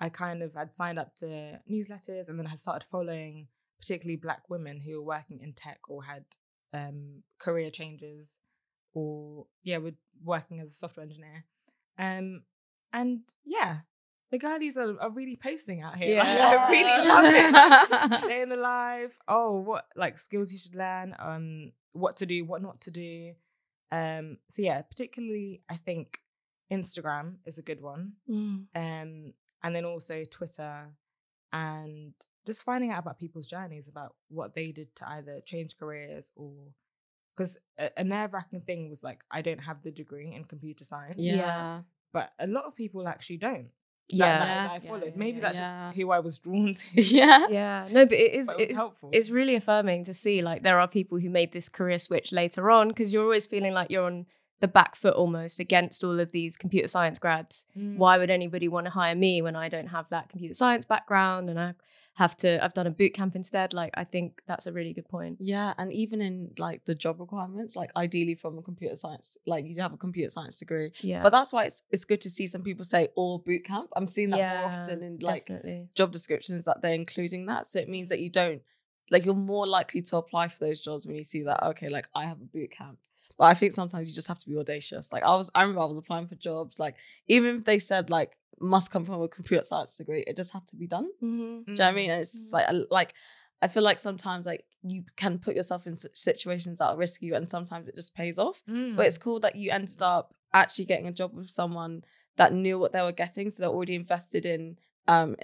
I 0.00 0.08
kind 0.10 0.42
of 0.42 0.54
had 0.54 0.74
signed 0.74 0.98
up 0.98 1.14
to 1.16 1.60
newsletters 1.70 2.28
and 2.28 2.38
then 2.38 2.46
I 2.46 2.56
started 2.56 2.86
following 2.90 3.48
particularly 3.80 4.16
Black 4.16 4.48
women 4.48 4.80
who 4.80 4.96
were 4.96 5.06
working 5.06 5.40
in 5.40 5.52
tech 5.52 5.80
or 5.88 6.04
had 6.04 6.24
um 6.72 7.22
career 7.38 7.70
changes, 7.70 8.38
or 8.96 9.46
yeah, 9.62 9.78
were 9.78 9.92
working 10.24 10.60
as 10.60 10.70
a 10.70 10.74
software 10.74 11.04
engineer. 11.04 11.44
Um. 11.98 12.42
And 12.92 13.20
yeah, 13.44 13.80
the 14.30 14.38
girlies 14.38 14.78
are, 14.78 14.98
are 15.00 15.10
really 15.10 15.36
posting 15.36 15.82
out 15.82 15.96
here. 15.96 16.20
I 16.24 16.70
really 16.70 17.08
love 17.08 18.20
it 18.22 18.28
day 18.28 18.42
in 18.42 18.48
the 18.48 18.56
life. 18.56 19.18
Oh, 19.28 19.60
what 19.60 19.86
like 19.96 20.16
skills 20.18 20.50
you 20.52 20.58
should 20.58 20.74
learn, 20.74 21.14
um, 21.18 21.72
what 21.92 22.16
to 22.16 22.26
do, 22.26 22.44
what 22.44 22.62
not 22.62 22.80
to 22.82 22.90
do. 22.90 23.34
Um, 23.92 24.38
so 24.48 24.62
yeah, 24.62 24.80
particularly 24.82 25.62
I 25.68 25.76
think 25.76 26.20
Instagram 26.72 27.36
is 27.44 27.58
a 27.58 27.62
good 27.62 27.80
one. 27.80 28.12
Um, 28.74 29.34
and 29.62 29.74
then 29.74 29.84
also 29.84 30.24
Twitter 30.24 30.88
and 31.52 32.12
just 32.46 32.62
finding 32.64 32.92
out 32.92 33.00
about 33.00 33.18
people's 33.18 33.46
journeys 33.46 33.88
about 33.88 34.14
what 34.28 34.54
they 34.54 34.72
did 34.72 34.94
to 34.96 35.08
either 35.08 35.40
change 35.44 35.76
careers 35.78 36.30
or 36.34 36.52
because 37.36 37.58
a, 37.78 37.90
a 37.98 38.04
nerve 38.04 38.32
wracking 38.32 38.60
thing 38.62 38.88
was 38.88 39.02
like 39.02 39.20
I 39.30 39.42
don't 39.42 39.60
have 39.60 39.82
the 39.82 39.90
degree 39.90 40.32
in 40.34 40.44
computer 40.44 40.84
science, 40.84 41.16
Yeah. 41.18 41.82
but 42.12 42.30
a 42.38 42.46
lot 42.46 42.64
of 42.64 42.74
people 42.74 43.06
actually 43.08 43.36
don't. 43.38 43.68
Yeah. 44.08 44.38
that, 44.38 44.46
that 44.46 44.72
Yes. 44.74 44.88
followed. 44.88 45.16
Maybe 45.16 45.40
that's 45.40 45.58
Yeah. 45.58 45.88
just 45.88 45.96
who 45.98 46.10
I 46.12 46.20
was 46.20 46.38
drawn 46.38 46.74
to. 46.74 47.02
Yeah. 47.02 47.46
Yeah. 47.50 47.88
No, 47.90 48.04
but 48.06 48.12
it 48.14 48.32
is 48.34 48.46
But 48.46 48.60
it 48.60 48.70
it's, 48.70 48.76
helpful. 48.78 49.10
it's 49.12 49.30
really 49.30 49.56
affirming 49.56 50.04
to 50.04 50.14
see 50.14 50.42
like 50.42 50.62
there 50.62 50.78
are 50.78 50.86
people 50.88 51.18
who 51.18 51.28
made 51.28 51.52
this 51.52 51.68
career 51.68 51.98
switch 51.98 52.30
later 52.32 52.70
on 52.70 52.88
because 52.88 53.12
you're 53.12 53.24
always 53.24 53.46
feeling 53.46 53.72
like 53.74 53.90
you're 53.90 54.04
on 54.06 54.26
the 54.60 54.68
back 54.68 54.94
foot 54.96 55.14
almost 55.14 55.60
against 55.60 56.02
all 56.04 56.18
of 56.20 56.32
these 56.32 56.56
computer 56.56 56.88
science 56.88 57.18
grads. 57.18 57.66
Mm. 57.76 57.96
Why 57.98 58.16
would 58.16 58.30
anybody 58.30 58.68
want 58.68 58.86
to 58.86 58.90
hire 58.90 59.14
me 59.14 59.42
when 59.42 59.54
I 59.56 59.68
don't 59.68 59.88
have 59.88 60.08
that 60.10 60.28
computer 60.30 60.54
science 60.54 60.84
background 60.86 61.50
and 61.50 61.58
I 61.60 61.74
have 62.16 62.34
to 62.38 62.62
I've 62.64 62.72
done 62.72 62.86
a 62.86 62.90
boot 62.90 63.12
camp 63.12 63.36
instead? 63.36 63.74
Like 63.74 63.92
I 63.94 64.04
think 64.04 64.40
that's 64.46 64.66
a 64.66 64.72
really 64.72 64.94
good 64.94 65.08
point. 65.08 65.36
Yeah, 65.38 65.74
and 65.76 65.92
even 65.92 66.22
in 66.22 66.52
like 66.58 66.84
the 66.86 66.94
job 66.94 67.20
requirements, 67.20 67.76
like 67.76 67.90
ideally 67.94 68.34
from 68.34 68.56
a 68.58 68.62
computer 68.62 68.96
science, 68.96 69.36
like 69.46 69.66
you 69.66 69.80
have 69.82 69.92
a 69.92 69.98
computer 69.98 70.30
science 70.30 70.58
degree. 70.58 70.92
Yeah. 71.00 71.22
But 71.22 71.30
that's 71.30 71.52
why 71.52 71.64
it's 71.64 71.82
it's 71.90 72.06
good 72.06 72.22
to 72.22 72.30
see 72.30 72.46
some 72.46 72.62
people 72.62 72.84
say 72.86 73.08
or 73.16 73.38
boot 73.38 73.64
camp. 73.64 73.90
I'm 73.94 74.08
seeing 74.08 74.30
that 74.30 74.38
more 74.38 74.70
often 74.72 75.02
in 75.02 75.18
like 75.20 75.46
definitely. 75.46 75.88
job 75.94 76.10
descriptions 76.10 76.64
that 76.64 76.80
they're 76.80 76.94
including 76.94 77.46
that. 77.46 77.66
So 77.66 77.80
it 77.80 77.88
means 77.88 78.08
that 78.08 78.20
you 78.20 78.30
don't 78.30 78.62
like 79.10 79.26
you're 79.26 79.34
more 79.34 79.66
likely 79.66 80.00
to 80.00 80.16
apply 80.16 80.48
for 80.48 80.64
those 80.64 80.80
jobs 80.80 81.06
when 81.06 81.16
you 81.16 81.24
see 81.24 81.42
that, 81.42 81.62
okay, 81.62 81.88
like 81.88 82.08
I 82.14 82.24
have 82.24 82.40
a 82.40 82.44
boot 82.44 82.70
camp. 82.70 82.98
But 83.38 83.44
I 83.46 83.54
think 83.54 83.72
sometimes 83.72 84.08
you 84.08 84.14
just 84.14 84.28
have 84.28 84.38
to 84.38 84.48
be 84.48 84.56
audacious. 84.56 85.12
Like 85.12 85.22
I 85.22 85.34
was 85.34 85.50
I 85.54 85.62
remember 85.62 85.82
I 85.82 85.86
was 85.86 85.98
applying 85.98 86.26
for 86.28 86.34
jobs, 86.36 86.78
like 86.80 86.96
even 87.28 87.56
if 87.56 87.64
they 87.64 87.78
said 87.78 88.10
like 88.10 88.36
must 88.58 88.90
come 88.90 89.04
from 89.04 89.20
a 89.20 89.28
computer 89.28 89.62
science 89.64 89.96
degree, 89.96 90.24
it 90.26 90.36
just 90.36 90.52
had 90.52 90.66
to 90.68 90.76
be 90.76 90.86
done. 90.86 91.10
Mhm. 91.22 91.66
Do 91.66 91.72
you 91.72 91.76
know 91.78 91.84
what 91.84 91.92
I 91.92 91.92
mean? 91.92 92.10
And 92.10 92.20
it's 92.22 92.50
Mm. 92.50 92.52
like 92.52 92.86
like 92.90 93.14
I 93.62 93.68
feel 93.68 93.82
like 93.82 93.98
sometimes 93.98 94.46
like 94.46 94.64
you 94.82 95.04
can 95.16 95.38
put 95.38 95.56
yourself 95.56 95.86
in 95.86 95.96
si- 95.96 96.08
situations 96.14 96.78
that 96.78 96.86
are 96.86 96.96
risky, 96.96 97.30
and 97.32 97.50
sometimes 97.50 97.88
it 97.88 97.94
just 97.96 98.14
pays 98.14 98.38
off. 98.38 98.62
Mm. 98.68 98.96
But 98.96 99.06
it's 99.06 99.18
cool 99.18 99.40
that 99.40 99.56
you 99.56 99.70
ended 99.70 100.00
up 100.02 100.34
actually 100.52 100.84
getting 100.86 101.06
a 101.08 101.12
job 101.12 101.34
with 101.34 101.48
someone 101.48 102.04
that 102.36 102.52
knew 102.52 102.78
what 102.78 102.92
they 102.92 103.02
were 103.02 103.12
getting, 103.12 103.50
so 103.50 103.62
they're 103.62 103.70
already 103.70 103.94
invested 103.94 104.46
in 104.46 104.78
um 105.08 105.36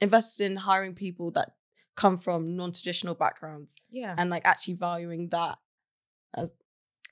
invested 0.00 0.44
in 0.50 0.56
hiring 0.56 0.94
people 0.94 1.30
that 1.32 1.50
come 1.94 2.18
from 2.18 2.56
non-traditional 2.56 3.14
backgrounds 3.14 3.76
yeah. 3.90 4.14
and 4.18 4.30
like 4.30 4.44
actually 4.44 4.74
valuing 4.74 5.28
that. 5.28 5.58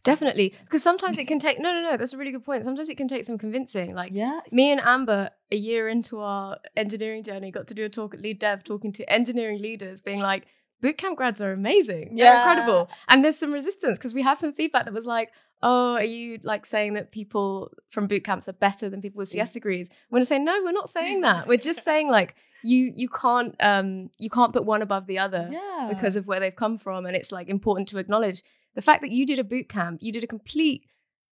Definitely. 0.04 0.54
Because 0.64 0.82
sometimes 0.82 1.18
it 1.18 1.26
can 1.28 1.38
take, 1.38 1.60
no, 1.60 1.72
no, 1.72 1.82
no, 1.82 1.96
that's 1.96 2.12
a 2.12 2.18
really 2.18 2.32
good 2.32 2.44
point. 2.44 2.64
Sometimes 2.64 2.88
it 2.88 2.96
can 2.96 3.08
take 3.08 3.24
some 3.24 3.38
convincing. 3.38 3.94
Like, 3.94 4.12
Yeah, 4.12 4.40
me 4.50 4.70
and 4.70 4.80
Amber, 4.80 5.30
a 5.52 5.56
year 5.56 5.88
into 5.88 6.20
our 6.20 6.58
engineering 6.76 7.22
journey, 7.22 7.50
got 7.50 7.66
to 7.68 7.74
do 7.74 7.84
a 7.84 7.88
talk 7.88 8.14
at 8.14 8.20
Lead 8.20 8.38
Dev 8.38 8.64
talking 8.64 8.92
to 8.92 9.12
engineering 9.12 9.60
leaders, 9.60 10.00
being 10.00 10.20
like, 10.20 10.46
bootcamp 10.82 11.16
grads 11.16 11.42
are 11.42 11.52
amazing. 11.52 12.16
They're 12.16 12.26
Yeah. 12.26 12.36
incredible. 12.38 12.88
And 13.08 13.22
there's 13.24 13.38
some 13.38 13.52
resistance 13.52 13.98
because 13.98 14.14
we 14.14 14.22
had 14.22 14.38
some 14.38 14.52
feedback 14.52 14.86
that 14.86 14.94
was 14.94 15.06
like, 15.06 15.30
oh, 15.62 15.94
are 15.96 16.04
you 16.04 16.38
like 16.42 16.64
saying 16.64 16.94
that 16.94 17.12
people 17.12 17.70
from 17.90 18.06
boot 18.06 18.24
camps 18.24 18.48
are 18.48 18.54
better 18.54 18.88
than 18.88 19.02
people 19.02 19.18
with 19.18 19.28
CS 19.28 19.52
degrees? 19.52 19.90
We're 20.10 20.16
gonna 20.16 20.24
say, 20.24 20.38
no, 20.38 20.58
we're 20.64 20.72
not 20.72 20.88
saying 20.88 21.20
that. 21.28 21.46
We're 21.46 21.58
just 21.58 21.82
saying 21.84 22.08
like 22.08 22.34
you 22.62 22.92
you 22.96 23.08
can't 23.10 23.54
um 23.60 24.08
you 24.18 24.30
can't 24.30 24.52
put 24.54 24.64
one 24.64 24.80
above 24.82 25.06
the 25.06 25.18
other 25.18 25.48
yeah, 25.52 25.86
because 25.90 26.16
of 26.16 26.26
where 26.26 26.40
they've 26.40 26.56
come 26.56 26.76
from 26.78 27.04
and 27.06 27.14
it's 27.16 27.30
like 27.32 27.48
important 27.48 27.88
to 27.88 27.98
acknowledge 27.98 28.42
the 28.74 28.82
fact 28.82 29.02
that 29.02 29.10
you 29.10 29.26
did 29.26 29.38
a 29.38 29.44
boot 29.44 29.68
camp 29.68 29.98
you 30.00 30.12
did 30.12 30.24
a 30.24 30.26
complete 30.26 30.82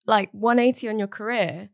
like 0.06 0.30
180 0.32 0.88
on 0.88 0.98
your 0.98 1.08
career 1.08 1.68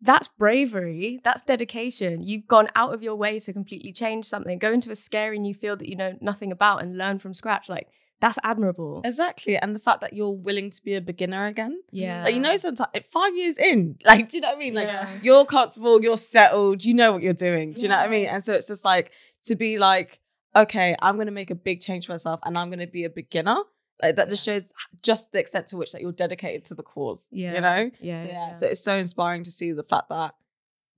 that's 0.00 0.28
bravery 0.28 1.20
that's 1.24 1.42
dedication 1.42 2.20
you've 2.22 2.46
gone 2.46 2.68
out 2.74 2.92
of 2.92 3.02
your 3.02 3.16
way 3.16 3.38
to 3.38 3.52
completely 3.52 3.92
change 3.92 4.26
something 4.26 4.58
go 4.58 4.72
into 4.72 4.90
a 4.90 4.96
scary 4.96 5.38
new 5.38 5.54
field 5.54 5.78
that 5.78 5.88
you 5.88 5.96
know 5.96 6.12
nothing 6.20 6.52
about 6.52 6.82
and 6.82 6.98
learn 6.98 7.18
from 7.18 7.32
scratch 7.32 7.68
like 7.68 7.88
that's 8.20 8.38
admirable 8.42 9.02
exactly. 9.04 9.58
And 9.58 9.74
the 9.74 9.78
fact 9.80 10.00
that 10.00 10.14
you're 10.14 10.30
willing 10.30 10.70
to 10.70 10.82
be 10.82 10.94
a 10.94 11.00
beginner 11.00 11.46
again. 11.46 11.82
yeah 11.90 12.24
Like 12.24 12.34
you 12.34 12.40
know, 12.40 12.56
sometimes 12.56 12.88
five 13.10 13.36
years 13.36 13.58
in, 13.58 13.98
like, 14.06 14.30
do 14.30 14.36
you 14.36 14.40
know 14.40 14.48
what 14.48 14.56
I 14.56 14.58
mean? 14.60 14.72
Like 14.72 14.86
Yeah. 14.86 15.08
you're 15.20 15.44
comfortable, 15.44 16.00
you're 16.02 16.16
settled, 16.16 16.84
you 16.84 16.94
know 16.94 17.12
what 17.12 17.22
you're 17.22 17.34
doing. 17.34 17.74
Do 17.74 17.82
you 17.82 17.88
know 17.88 17.96
what 17.98 18.06
I 18.06 18.08
mean? 18.08 18.26
And 18.26 18.42
so 18.42 18.54
it's 18.54 18.68
just 18.68 18.84
like 18.84 19.10
to 19.42 19.56
be 19.56 19.76
like, 19.76 20.20
okay, 20.56 20.96
I'm 21.02 21.18
gonna 21.18 21.32
make 21.32 21.50
a 21.50 21.54
big 21.54 21.80
change 21.80 22.06
for 22.06 22.12
myself 22.12 22.40
and 22.44 22.56
I'm 22.56 22.70
gonna 22.70 22.86
be 22.86 23.04
a 23.04 23.10
beginner. 23.10 23.56
Like 24.02 24.16
that 24.16 24.28
just 24.28 24.44
shows 24.44 24.66
just 25.02 25.32
the 25.32 25.38
extent 25.38 25.68
to 25.68 25.76
which 25.76 25.92
that 25.92 26.00
you're 26.02 26.12
dedicated 26.12 26.64
to 26.66 26.74
the 26.74 26.82
cause. 26.82 27.28
Yeah. 27.30 27.54
You 27.54 27.60
know? 27.60 27.90
yeah, 28.00 28.18
So, 28.18 28.26
yeah, 28.26 28.32
yeah. 28.32 28.52
So 28.52 28.66
it's 28.66 28.80
so 28.80 28.96
inspiring 28.96 29.44
to 29.44 29.52
see 29.52 29.72
the 29.72 29.84
fact 29.84 30.08
that 30.08 30.34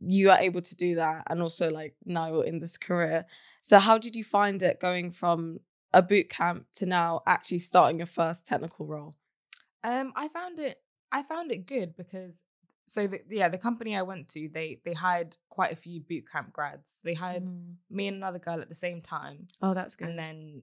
you 0.01 0.31
are 0.31 0.39
able 0.39 0.61
to 0.61 0.77
do 0.77 0.97
that 0.97 1.25
and 1.29 1.41
also 1.41 1.71
like 1.71 1.95
now 2.05 2.29
you're 2.29 2.45
in 2.45 2.61
this 2.61 2.77
career. 2.77 3.27
So 3.63 3.79
how 3.79 3.99
did 3.99 4.17
you 4.17 4.25
find 4.25 4.63
it 4.63 4.81
going 4.81 5.11
from 5.11 5.61
a 5.93 6.03
boot 6.03 6.29
camp 6.29 6.67
to 6.75 6.87
now 6.87 7.23
actually 7.27 7.59
starting 7.61 7.99
your 7.99 8.07
first 8.07 8.47
technical 8.47 8.87
role? 8.87 9.15
Um, 9.83 10.13
I 10.17 10.29
found 10.29 10.59
it. 10.59 10.81
I 11.13 11.23
found 11.23 11.53
it 11.53 11.67
good 11.67 11.97
because 11.97 12.43
so 12.87 13.07
the, 13.07 13.21
yeah, 13.29 13.49
the 13.49 13.59
company 13.59 13.97
I 13.97 14.03
went 14.03 14.29
to, 14.31 14.49
they 14.53 14.81
they 14.85 14.93
hired 14.93 15.37
quite 15.49 15.73
a 15.73 15.77
few 15.77 16.01
boot 16.01 16.25
camp 16.31 16.53
grads. 16.53 17.01
They 17.05 17.15
hired 17.15 17.45
me 17.91 18.09
and 18.09 18.17
another 18.19 18.39
girl 18.39 18.61
at 18.61 18.69
the 18.69 18.75
same 18.75 19.01
time, 19.03 19.49
oh 19.63 19.75
that's 19.75 19.95
good 19.95 20.09
and 20.09 20.19
then 20.19 20.63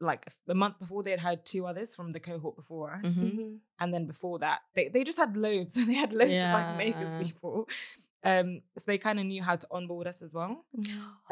like 0.00 0.26
a 0.48 0.54
month 0.54 0.78
before 0.78 1.02
they 1.02 1.10
had 1.10 1.20
hired 1.20 1.44
two 1.46 1.66
others 1.66 1.94
from 1.96 2.10
the 2.12 2.20
cohort 2.20 2.54
before 2.56 2.92
us, 2.92 3.02
Mhm. 3.02 3.32
Mhm. 3.34 3.58
and 3.80 3.94
then 3.94 4.06
before 4.06 4.38
that 4.40 4.60
they 4.74 4.88
they 4.88 5.04
just 5.04 5.18
had 5.18 5.36
loads. 5.36 5.74
they 5.88 5.94
had 5.94 6.12
loads 6.12 6.32
of 6.46 6.52
like 6.52 6.76
makers 6.76 7.12
people. 7.24 7.68
Um, 8.24 8.62
so 8.76 8.84
they 8.86 8.98
kind 8.98 9.20
of 9.20 9.26
knew 9.26 9.42
how 9.42 9.54
to 9.56 9.66
onboard 9.70 10.06
us 10.08 10.20
as 10.20 10.32
well 10.32 10.64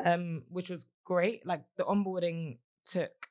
um, 0.04 0.44
which 0.48 0.70
was 0.70 0.86
great. 1.04 1.44
Like 1.44 1.64
the 1.76 1.82
onboarding 1.84 2.58
took, 2.84 3.28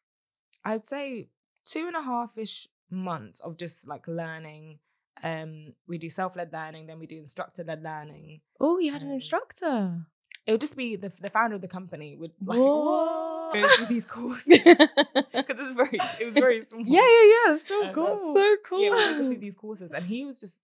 I'd 0.65 0.85
say, 0.85 1.29
two 1.63 1.87
and 1.87 1.95
a 1.95 2.01
half 2.01 2.37
ish 2.37 2.67
months 2.89 3.39
of 3.39 3.55
just 3.57 3.87
like 3.87 4.05
learning. 4.07 4.79
Um, 5.23 5.75
we 5.87 5.97
do 5.97 6.09
self 6.09 6.35
led 6.35 6.51
learning, 6.51 6.87
then 6.87 6.99
we 6.99 7.07
do 7.07 7.17
instructor 7.17 7.63
led 7.63 7.81
learning. 7.83 8.41
oh 8.59 8.79
you 8.79 8.91
had 8.91 9.01
an 9.01 9.09
Um, 9.09 9.13
instructor 9.13 10.05
It 10.45 10.51
would 10.51 10.61
just 10.61 10.75
be 10.75 10.97
the 10.97 11.09
the 11.21 11.29
founder 11.29 11.55
of 11.55 11.61
the 11.61 11.67
company 11.79 12.17
would 12.17 12.33
like 12.51 12.59
Whoa. 12.59 13.32
Go 13.53 13.67
through 13.75 13.85
these 13.87 14.05
courses 14.17 14.45
because 14.47 14.87
it's 15.35 15.75
very 15.75 15.99
it 16.19 16.25
was 16.25 16.33
very 16.35 16.63
small. 16.63 16.83
yeah 16.85 17.01
yeah 17.01 17.23
yeah 17.33 17.51
it's 17.51 17.61
still 17.61 17.83
Um, 17.83 17.93
cool 17.93 18.17
so 18.33 18.55
cool. 18.65 18.83
Yeah, 18.83 18.89
we 18.91 18.97
go 18.97 19.17
through 19.17 19.37
these 19.37 19.55
courses, 19.55 19.91
and 19.91 20.05
he 20.05 20.25
was 20.25 20.39
just 20.39 20.59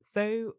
so 0.00 0.54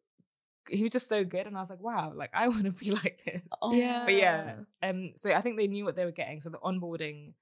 he 0.69 0.81
was 0.81 0.91
just 0.91 1.07
so 1.07 1.23
good, 1.23 1.45
and 1.45 1.55
I 1.55 1.59
was 1.59 1.69
like, 1.69 1.81
wow, 1.81 2.11
like 2.15 2.31
I 2.33 2.47
want 2.47 2.63
to 2.65 2.71
be 2.71 2.91
like 2.91 3.19
this. 3.25 3.41
Oh, 3.61 3.73
yeah 3.73 4.03
but 4.05 4.13
yeah 4.15 4.53
um 4.83 5.11
so 5.15 5.31
i 5.31 5.41
think 5.41 5.57
they 5.57 5.67
knew 5.67 5.85
what 5.85 5.95
they 5.95 6.05
were 6.05 6.11
getting 6.11 6.41
so 6.41 6.49
the 6.49 6.57
onboarding 6.59 7.33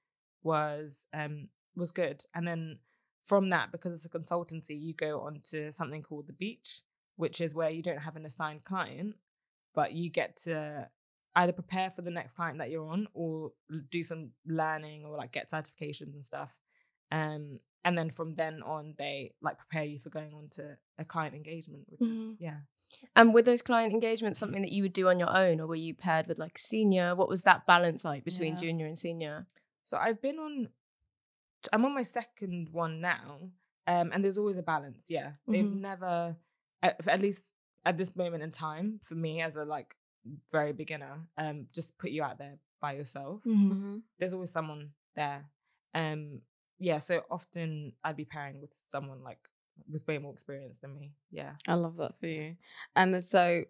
was 0.42 1.06
um 1.14 1.48
was 1.76 1.90
good 1.92 2.24
and 2.34 2.46
then 2.46 2.78
from 3.26 3.48
that 3.50 3.72
because 3.72 3.92
it's 3.94 4.04
a 4.04 4.08
consultancy 4.18 4.78
you 4.80 4.92
go 4.94 5.20
on 5.20 5.40
to 5.42 5.72
something 5.72 6.02
called 6.02 6.26
the 6.26 6.32
beach 6.34 6.82
which 7.16 7.40
is 7.40 7.54
where 7.54 7.70
you 7.70 7.82
don't 7.82 7.98
have 7.98 8.16
an 8.16 8.26
assigned 8.26 8.64
client 8.64 9.14
but 9.74 9.92
you 9.92 10.10
get 10.10 10.36
to 10.36 10.88
either 11.36 11.52
prepare 11.52 11.90
for 11.90 12.02
the 12.02 12.10
next 12.10 12.34
client 12.34 12.58
that 12.58 12.70
you're 12.70 12.86
on 12.88 13.06
or 13.14 13.52
do 13.90 14.02
some 14.02 14.30
learning 14.46 15.04
or 15.04 15.16
like 15.16 15.32
get 15.32 15.50
certifications 15.50 16.14
and 16.14 16.24
stuff 16.24 16.50
um 17.12 17.58
and 17.84 17.98
then 17.98 18.08
from 18.10 18.34
then 18.34 18.62
on 18.62 18.94
they 18.98 19.32
like 19.42 19.58
prepare 19.58 19.84
you 19.84 19.98
for 19.98 20.10
going 20.10 20.32
on 20.34 20.48
to 20.48 20.76
a 20.98 21.04
client 21.04 21.34
engagement 21.34 21.84
which 21.88 22.00
Mhm. 22.00 22.32
is 22.34 22.40
yeah 22.40 22.58
And 23.16 23.34
with 23.34 23.44
those 23.44 23.60
client 23.62 23.92
engagements, 23.92 24.38
something 24.38 24.62
that 24.62 24.70
you 24.70 24.82
would 24.84 24.92
do 24.92 25.08
on 25.08 25.18
your 25.18 25.34
own, 25.36 25.58
or 25.60 25.66
were 25.66 25.74
you 25.74 25.94
paired 25.94 26.28
with 26.28 26.38
like 26.38 26.56
senior? 26.58 27.16
What 27.16 27.28
was 27.28 27.42
that 27.42 27.66
balance 27.66 28.04
like 28.04 28.22
between 28.24 28.54
Yeah. 28.54 28.60
junior 28.60 28.86
and 28.86 28.96
senior? 28.96 29.48
So 29.82 29.98
I've 29.98 30.22
been 30.22 30.38
on. 30.38 30.68
I'm 31.72 31.84
on 31.84 31.94
my 31.94 32.02
second 32.02 32.68
one 32.70 33.00
now, 33.00 33.50
um, 33.88 34.10
and 34.12 34.22
there's 34.22 34.38
always 34.38 34.58
a 34.58 34.62
balance. 34.62 35.10
Yeah, 35.10 35.32
they've 35.48 35.64
Mhm. 35.64 35.80
never, 35.80 36.36
at, 36.82 37.08
at 37.08 37.20
least 37.20 37.48
at 37.84 37.96
this 37.96 38.14
moment 38.14 38.42
in 38.44 38.52
time, 38.52 39.00
for 39.02 39.14
me 39.16 39.40
as 39.40 39.56
a 39.56 39.64
like 39.64 39.96
very 40.50 40.72
beginner, 40.72 41.20
um, 41.38 41.66
just 41.74 41.96
put 41.98 42.10
you 42.10 42.22
out 42.22 42.38
there 42.38 42.58
by 42.80 42.92
yourself. 42.92 43.42
Mhm. 43.44 44.02
There's 44.18 44.32
always 44.32 44.50
someone 44.50 44.92
there. 45.14 45.44
Um, 45.94 46.42
yeah. 46.78 46.98
So 46.98 47.22
often 47.30 47.92
I'd 48.02 48.16
be 48.16 48.24
pairing 48.24 48.60
with 48.60 48.74
someone 48.88 49.22
like 49.22 49.48
with 49.90 50.06
way 50.06 50.18
more 50.18 50.32
experience 50.32 50.78
than 50.78 50.94
me. 50.94 51.12
Yeah. 51.30 51.56
I 51.66 51.74
love 51.74 51.96
that 51.96 52.18
for 52.18 52.26
you. 52.26 52.56
And 52.96 53.14
then 53.14 53.22
so 53.22 53.64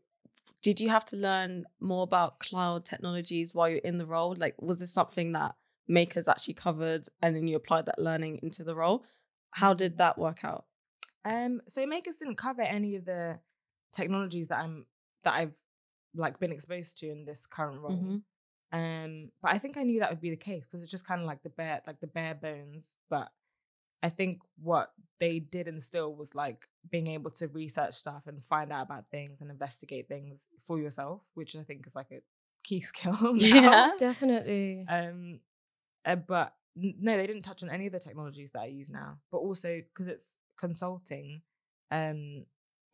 did 0.62 0.80
you 0.80 0.88
have 0.90 1.04
to 1.06 1.16
learn 1.16 1.66
more 1.80 2.02
about 2.02 2.38
cloud 2.38 2.84
technologies 2.84 3.54
while 3.54 3.68
you're 3.68 3.78
in 3.78 3.98
the 3.98 4.06
role? 4.06 4.34
Like 4.36 4.60
was 4.60 4.78
this 4.78 4.92
something 4.92 5.32
that 5.32 5.54
makers 5.86 6.28
actually 6.28 6.54
covered 6.54 7.06
and 7.20 7.36
then 7.36 7.46
you 7.46 7.56
applied 7.56 7.86
that 7.86 7.98
learning 7.98 8.40
into 8.42 8.64
the 8.64 8.74
role? 8.74 9.04
How 9.50 9.74
did 9.74 9.98
that 9.98 10.18
work 10.18 10.44
out? 10.44 10.66
Um, 11.24 11.62
so 11.68 11.86
makers 11.86 12.16
didn't 12.16 12.36
cover 12.36 12.62
any 12.62 12.96
of 12.96 13.04
the 13.04 13.38
technologies 13.92 14.48
that 14.48 14.58
I'm 14.58 14.86
that 15.22 15.34
I've 15.34 15.54
like 16.14 16.38
been 16.38 16.52
exposed 16.52 16.98
to 16.98 17.10
in 17.10 17.24
this 17.24 17.46
current 17.46 17.80
role. 17.80 17.92
Mhm. 17.92 18.22
Um, 18.72 19.30
but 19.40 19.52
I 19.52 19.58
think 19.58 19.76
I 19.76 19.84
knew 19.84 20.00
that 20.00 20.10
would 20.10 20.20
be 20.20 20.30
the 20.30 20.36
case 20.36 20.64
because 20.64 20.82
it's 20.82 20.90
just 20.90 21.06
kind 21.06 21.20
of 21.20 21.26
like 21.26 21.42
the 21.42 21.50
bare 21.50 21.80
like 21.86 22.00
the 22.00 22.06
bare 22.08 22.34
bones. 22.34 22.96
But 23.08 23.30
I 24.02 24.10
think 24.10 24.40
what 24.60 24.92
they 25.20 25.38
did 25.38 25.68
instill 25.68 26.14
was 26.14 26.34
like 26.34 26.68
being 26.90 27.06
able 27.06 27.30
to 27.32 27.48
research 27.48 27.94
stuff 27.94 28.26
and 28.26 28.44
find 28.44 28.72
out 28.72 28.82
about 28.86 29.10
things 29.10 29.40
and 29.40 29.50
investigate 29.50 30.08
things 30.08 30.46
for 30.66 30.78
yourself, 30.78 31.22
which 31.34 31.54
I 31.56 31.62
think 31.62 31.86
is 31.86 31.94
like 31.94 32.10
a 32.10 32.20
key 32.64 32.80
skill. 32.90 33.16
now. 33.20 33.30
Yeah. 33.36 33.90
Definitely. 33.98 34.84
Um, 34.88 35.40
uh, 36.04 36.16
but 36.16 36.54
no, 36.76 37.16
they 37.16 37.26
didn't 37.26 37.42
touch 37.42 37.62
on 37.62 37.70
any 37.70 37.86
of 37.86 37.92
the 37.92 38.00
technologies 38.00 38.50
that 38.52 38.62
I 38.62 38.66
use 38.66 38.90
now. 38.90 39.18
But 39.30 39.38
also 39.38 39.80
because 39.94 40.08
it's 40.08 40.36
consulting, 40.58 41.42
um, 41.90 42.44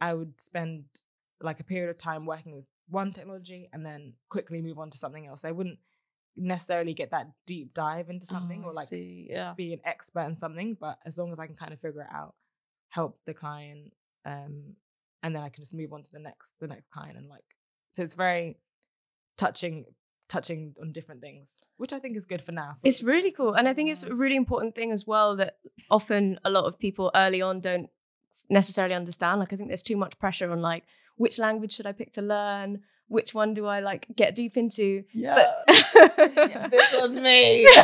I 0.01 0.13
would 0.15 0.39
spend 0.41 0.85
like 1.41 1.59
a 1.61 1.65
period 1.65 1.89
of 1.91 1.97
time 1.97 2.27
working 2.27 2.53
with 2.53 2.67
one 2.91 3.13
technology 3.13 3.69
and 3.73 3.85
then 3.85 4.15
quickly 4.29 4.61
move 4.63 4.79
on 4.79 4.91
to 4.91 4.99
something 4.99 5.27
else. 5.27 5.45
I 5.45 5.53
wouldn't 5.53 5.79
necessarily 6.37 6.95
get 6.95 7.11
that 7.11 7.29
deep 7.47 7.75
dive 7.75 8.09
into 8.11 8.27
something 8.27 8.63
Oh, 8.65 8.69
or 8.69 8.73
like 8.73 8.87
see. 8.89 9.27
yeah. 9.31 9.53
be 9.57 9.73
an 9.73 9.81
expert 9.85 10.23
in 10.27 10.37
something. 10.37 10.77
But 10.81 10.99
as 11.05 11.19
long 11.19 11.33
as 11.33 11.39
I 11.39 11.47
can 11.47 11.57
kind 11.57 11.73
of 11.73 11.81
figure 11.81 12.03
it 12.03 12.09
out, 12.13 12.35
help 12.89 13.19
the 13.27 13.35
client, 13.35 13.93
um, 14.25 14.75
and 15.23 15.35
then 15.35 15.43
I 15.43 15.49
can 15.49 15.63
just 15.63 15.75
move 15.75 15.93
on 15.93 16.03
to 16.03 16.13
the 16.13 16.19
next 16.19 16.55
the 16.61 16.67
next 16.67 16.91
client 16.91 17.19
and 17.19 17.29
like 17.29 17.45
so 17.93 18.03
it's 18.03 18.15
very 18.15 18.59
touching 19.37 19.85
touching 20.29 20.75
on 20.81 20.93
different 20.93 21.21
things, 21.21 21.55
which 21.77 21.93
I 21.93 21.99
think 21.99 22.17
is 22.17 22.25
good 22.25 22.43
for 22.45 22.53
now. 22.53 22.75
for- 22.81 22.87
It's 22.87 23.03
really 23.03 23.33
cool. 23.33 23.55
And 23.55 23.67
I 23.67 23.75
think 23.75 23.91
it's 23.91 24.05
a 24.05 24.15
really 24.15 24.37
important 24.37 24.77
thing 24.77 24.93
as 24.93 25.05
well 25.05 25.35
that 25.37 25.57
often 25.91 26.39
a 26.45 26.51
lot 26.51 26.67
of 26.67 26.79
people 26.79 27.11
early 27.17 27.43
on 27.43 27.61
don't 27.61 27.91
necessarily 28.49 28.95
understand. 28.95 29.41
Like, 29.41 29.53
I 29.53 29.57
think 29.57 29.69
there's 29.71 29.83
too 29.83 29.97
much 29.97 30.17
pressure 30.21 30.53
on, 30.53 30.63
like, 30.63 30.85
which 31.17 31.39
language 31.39 31.73
should 31.73 31.87
I 31.87 31.93
pick 31.93 32.13
to 32.13 32.23
learn? 32.23 32.83
Which 33.09 33.35
one 33.35 33.55
do 33.55 33.67
I 33.67 33.81
like 33.81 34.07
get 34.15 34.35
deep 34.37 34.57
into? 34.57 35.03
Yeah. 35.13 35.35
But 35.35 35.65
this 36.71 36.93
was 36.93 37.19
me. 37.19 37.65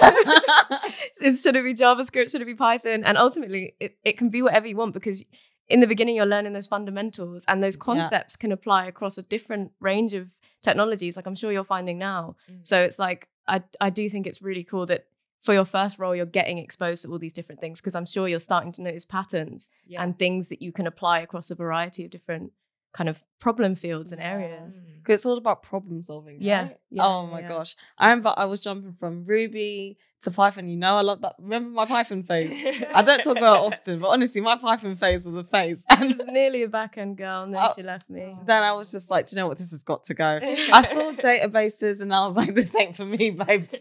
Should 1.21 1.57
it 1.57 1.65
be 1.65 1.75
JavaScript? 1.75 2.31
Should 2.31 2.43
it 2.43 2.47
be 2.47 2.55
Python? 2.55 3.03
And 3.05 3.19
ultimately, 3.19 3.75
it, 3.81 3.97
it 4.05 4.17
can 4.17 4.29
be 4.29 4.41
whatever 4.43 4.69
you 4.69 4.77
want 4.77 4.95
because 4.95 5.25
in 5.69 5.81
the 5.81 5.87
beginning, 5.89 6.15
you're 6.15 6.27
learning 6.27 6.53
those 6.53 6.69
fundamentals 6.69 7.45
and 7.49 7.61
those 7.61 7.75
concepts 7.75 8.37
can 8.37 8.53
apply 8.53 8.87
across 8.87 9.19
a 9.19 9.23
different 9.23 9.73
range 9.81 10.15
of 10.15 10.31
technologies, 10.63 11.17
like 11.17 11.27
I'm 11.27 11.35
sure 11.35 11.51
you're 11.51 11.65
finding 11.65 11.99
now. 11.99 12.37
Mm. 12.51 12.67
So 12.67 12.81
it's 12.83 12.99
like, 12.99 13.29
I, 13.49 13.63
I 13.81 13.91
do 13.91 14.09
think 14.09 14.27
it's 14.27 14.43
really 14.43 14.65
cool 14.65 14.87
that 14.87 15.07
for 15.41 15.55
your 15.55 15.65
first 15.65 15.99
role, 15.99 16.15
you're 16.15 16.27
getting 16.27 16.59
exposed 16.59 17.03
to 17.03 17.09
all 17.11 17.19
these 17.19 17.33
different 17.33 17.61
things 17.61 17.81
because 17.81 17.95
I'm 17.95 18.07
sure 18.07 18.29
you're 18.29 18.39
starting 18.39 18.73
to 18.73 18.83
notice 18.83 19.05
patterns 19.05 19.69
Yeah. 19.87 20.03
and 20.03 20.19
things 20.19 20.49
that 20.49 20.63
you 20.63 20.73
can 20.73 20.87
apply 20.87 21.21
across 21.21 21.51
a 21.51 21.55
variety 21.55 22.05
of 22.05 22.11
different 22.11 22.53
kind 22.97 23.11
of 23.11 23.23
problem 23.39 23.75
fields 23.75 24.11
and 24.11 24.21
areas. 24.23 24.81
Mm. 24.81 25.03
Because 25.03 25.21
it's 25.21 25.27
all 25.27 25.37
about 25.37 25.63
problem 25.63 26.01
solving. 26.01 26.39
Yeah, 26.41 26.63
right? 26.63 26.77
yeah, 26.91 27.05
oh 27.05 27.27
my 27.27 27.41
yeah. 27.41 27.49
gosh. 27.49 27.77
I 27.99 28.09
remember 28.09 28.33
I 28.37 28.47
was 28.47 28.61
jumping 28.61 28.95
from 28.95 29.25
Ruby 29.27 29.99
to 30.23 30.31
Python. 30.31 30.67
You 30.67 30.79
know, 30.79 30.97
I 30.97 31.03
love 31.03 31.21
that. 31.21 31.35
Remember 31.39 31.69
my 31.69 31.85
Python 31.85 32.23
phase? 32.23 32.51
I 32.95 33.03
don't 33.03 33.23
talk 33.23 33.37
about 33.37 33.57
it 33.57 33.73
often, 33.75 34.01
but 34.01 34.09
honestly, 34.09 34.41
my 34.41 34.57
Python 34.57 34.97
phase 34.97 35.27
was 35.27 35.37
a 35.37 35.45
phase. 35.45 35.85
I 35.91 36.01
And 36.01 36.15
was 36.17 36.27
nearly 36.27 36.63
a 36.63 36.69
back 36.69 36.97
end 36.97 37.19
girl, 37.19 37.43
and 37.43 37.53
then 37.53 37.61
Oh, 37.63 37.73
she 37.77 37.83
left 37.83 38.09
me. 38.09 38.35
then 38.47 38.63
I 38.63 38.73
was 38.73 38.91
just 38.91 39.11
like, 39.11 39.27
do 39.27 39.37
you 39.37 39.43
know 39.43 39.49
what? 39.49 39.59
This 39.59 39.73
has 39.73 39.83
got 39.83 40.03
to 40.05 40.15
go. 40.15 40.41
I 40.43 40.83
saw 40.83 41.13
databases 41.29 42.01
and 42.01 42.15
I 42.15 42.25
was 42.27 42.35
like, 42.35 42.55
this 42.55 42.75
ain't 42.75 42.97
for 42.97 43.05
me, 43.05 43.31
babes. 43.31 43.75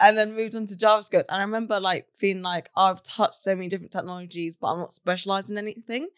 and 0.00 0.18
then 0.18 0.34
moved 0.34 0.56
on 0.56 0.66
to 0.66 0.74
JavaScript. 0.74 1.26
And 1.28 1.38
I 1.38 1.42
remember 1.42 1.78
like 1.78 2.08
feeling 2.12 2.42
like 2.42 2.70
I've 2.74 3.04
touched 3.04 3.36
so 3.36 3.54
many 3.54 3.68
different 3.68 3.92
technologies, 3.92 4.56
but 4.56 4.66
I'm 4.72 4.80
not 4.80 4.92
specialized 4.92 5.50
in 5.52 5.58
anything. 5.58 6.08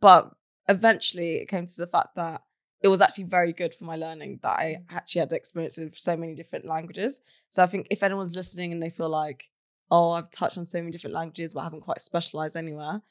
But 0.00 0.32
eventually 0.70 1.36
it 1.36 1.48
came 1.48 1.66
to 1.66 1.76
the 1.76 1.86
fact 1.86 2.14
that 2.16 2.42
it 2.82 2.88
was 2.88 3.00
actually 3.00 3.24
very 3.24 3.52
good 3.52 3.74
for 3.74 3.84
my 3.84 3.96
learning 3.96 4.40
that 4.42 4.58
I 4.58 4.78
actually 4.90 5.20
had 5.20 5.32
experience 5.32 5.76
with 5.76 5.98
so 5.98 6.16
many 6.16 6.34
different 6.34 6.64
languages. 6.64 7.20
So 7.50 7.62
I 7.62 7.66
think 7.66 7.86
if 7.90 8.02
anyone's 8.02 8.36
listening 8.36 8.72
and 8.72 8.82
they 8.82 8.88
feel 8.88 9.10
like, 9.10 9.50
oh, 9.90 10.12
I've 10.12 10.30
touched 10.30 10.56
on 10.56 10.64
so 10.64 10.78
many 10.78 10.90
different 10.90 11.14
languages, 11.14 11.52
but 11.52 11.60
I 11.60 11.64
haven't 11.64 11.82
quite 11.82 12.00
specialized 12.00 12.56
anywhere, 12.56 13.02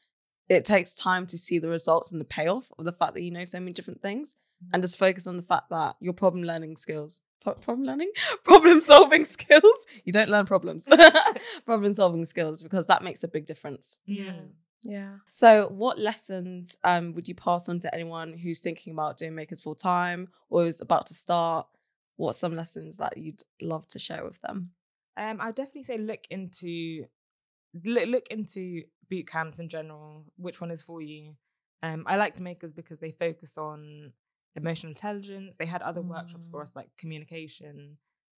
it 0.47 0.65
takes 0.65 0.95
time 0.95 1.27
to 1.27 1.37
see 1.37 1.59
the 1.59 1.67
results 1.67 2.11
and 2.11 2.19
the 2.19 2.25
payoff 2.25 2.71
of 2.79 2.85
the 2.85 2.91
fact 2.91 3.13
that 3.13 3.21
you 3.21 3.29
know 3.29 3.43
so 3.43 3.59
many 3.59 3.73
different 3.73 4.01
things 4.01 4.35
and 4.73 4.81
just 4.81 4.97
focus 4.97 5.27
on 5.27 5.37
the 5.37 5.43
fact 5.43 5.69
that 5.69 5.95
your 5.99 6.13
problem 6.13 6.43
learning 6.43 6.75
skills 6.75 7.21
problem 7.41 7.83
learning? 7.83 8.11
Problem 8.43 8.81
solving 8.81 9.25
skills? 9.25 9.85
You 10.03 10.13
don't 10.13 10.29
learn 10.29 10.45
problems. 10.45 10.87
Problem 11.65 11.93
solving 11.93 12.25
skills 12.25 12.63
because 12.63 12.87
that 12.87 13.03
makes 13.03 13.23
a 13.23 13.27
big 13.27 13.45
difference. 13.45 13.99
Mm. 14.07 14.49
Yeah. 14.83 15.17
so 15.27 15.67
what 15.67 15.99
lessons 15.99 16.77
um, 16.83 17.13
would 17.13 17.27
you 17.27 17.35
pass 17.35 17.67
on 17.67 17.79
to 17.81 17.93
anyone 17.93 18.33
who's 18.33 18.61
thinking 18.61 18.93
about 18.93 19.17
doing 19.17 19.35
makers 19.35 19.61
full 19.61 19.75
time 19.75 20.29
or 20.49 20.65
is 20.65 20.79
about 20.81 21.05
to 21.07 21.13
start 21.13 21.67
what's 22.15 22.39
some 22.39 22.55
lessons 22.55 22.97
that 22.97 23.17
you'd 23.17 23.41
love 23.61 23.87
to 23.89 23.99
share 23.99 24.23
with 24.23 24.39
them 24.41 24.71
Um, 25.17 25.39
I'd 25.41 25.55
definitely 25.55 25.83
say 25.83 25.97
look 25.97 26.21
into 26.29 27.05
look, 27.83 28.07
look 28.07 28.27
into 28.29 28.83
boot 29.09 29.27
camps 29.27 29.59
in 29.59 29.67
general. 29.69 30.23
Which 30.37 30.61
one 30.61 30.71
is 30.71 30.81
for 30.81 31.01
you? 31.01 31.35
Um, 31.83 32.03
I 32.07 32.15
liked 32.15 32.39
makers 32.39 32.71
because 32.73 32.99
they 32.99 33.11
focus 33.11 33.57
on 33.57 34.13
emotional 34.55 34.91
intelligence. 34.91 35.55
They 35.57 35.65
had 35.65 35.81
other 35.81 36.01
workshops 36.01 36.47
for 36.47 36.59
Mm. 36.59 36.63
us 36.63 36.75
like 36.75 36.89
communication, 36.97 37.97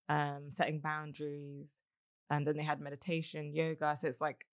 um, 0.10 0.50
setting 0.50 0.80
boundaries, 0.80 1.82
and 2.30 2.46
then 2.48 2.58
they 2.58 2.64
had 2.64 2.80
meditation, 2.82 3.54
yoga. 3.54 3.96
So 3.96 4.08
it's 4.08 4.22
like 4.22 4.48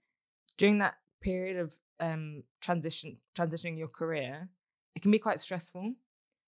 during 0.57 0.79
that 0.79 0.97
period 1.21 1.57
of 1.59 1.75
um 2.01 2.43
transition 2.61 3.17
transitioning 3.37 3.79
your 3.79 3.89
career, 3.89 4.49
it 4.95 5.03
can 5.03 5.11
be 5.11 5.19
quite 5.19 5.41
stressful. 5.41 5.95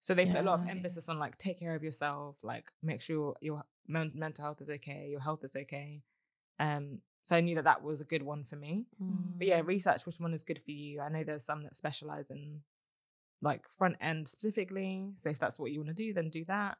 So 0.00 0.14
they 0.14 0.24
put 0.26 0.40
a 0.40 0.42
lot 0.42 0.54
of 0.54 0.66
emphasis 0.76 1.08
on 1.08 1.18
like 1.18 1.36
take 1.36 1.58
care 1.58 1.74
of 1.74 1.82
yourself, 1.82 2.36
like 2.42 2.70
make 2.82 3.02
sure 3.02 3.36
your 3.40 3.64
men- 3.86 4.12
mental 4.14 4.44
health 4.44 4.60
is 4.62 4.70
okay, 4.70 5.08
your 5.10 5.20
health 5.20 5.44
is 5.44 5.54
okay. 5.54 6.02
Um, 6.58 7.00
so 7.22 7.36
I 7.36 7.40
knew 7.42 7.56
that 7.56 7.64
that 7.64 7.82
was 7.82 8.00
a 8.00 8.04
good 8.04 8.22
one 8.22 8.44
for 8.44 8.56
me. 8.56 8.86
But 9.38 9.46
yeah, 9.46 9.60
research 9.62 10.06
which 10.06 10.18
one 10.18 10.32
is 10.32 10.42
good 10.44 10.60
for 10.64 10.70
you. 10.70 11.00
I 11.00 11.10
know 11.10 11.22
there's 11.22 11.44
some 11.44 11.64
that 11.64 11.76
specialize 11.76 12.30
in 12.30 12.62
like 13.42 13.68
front 13.68 13.96
end 14.00 14.26
specifically. 14.28 15.10
So 15.14 15.28
if 15.30 15.38
that's 15.38 15.58
what 15.58 15.70
you 15.70 15.80
want 15.80 15.88
to 15.94 16.02
do, 16.02 16.12
then 16.14 16.30
do 16.30 16.44
that. 16.46 16.78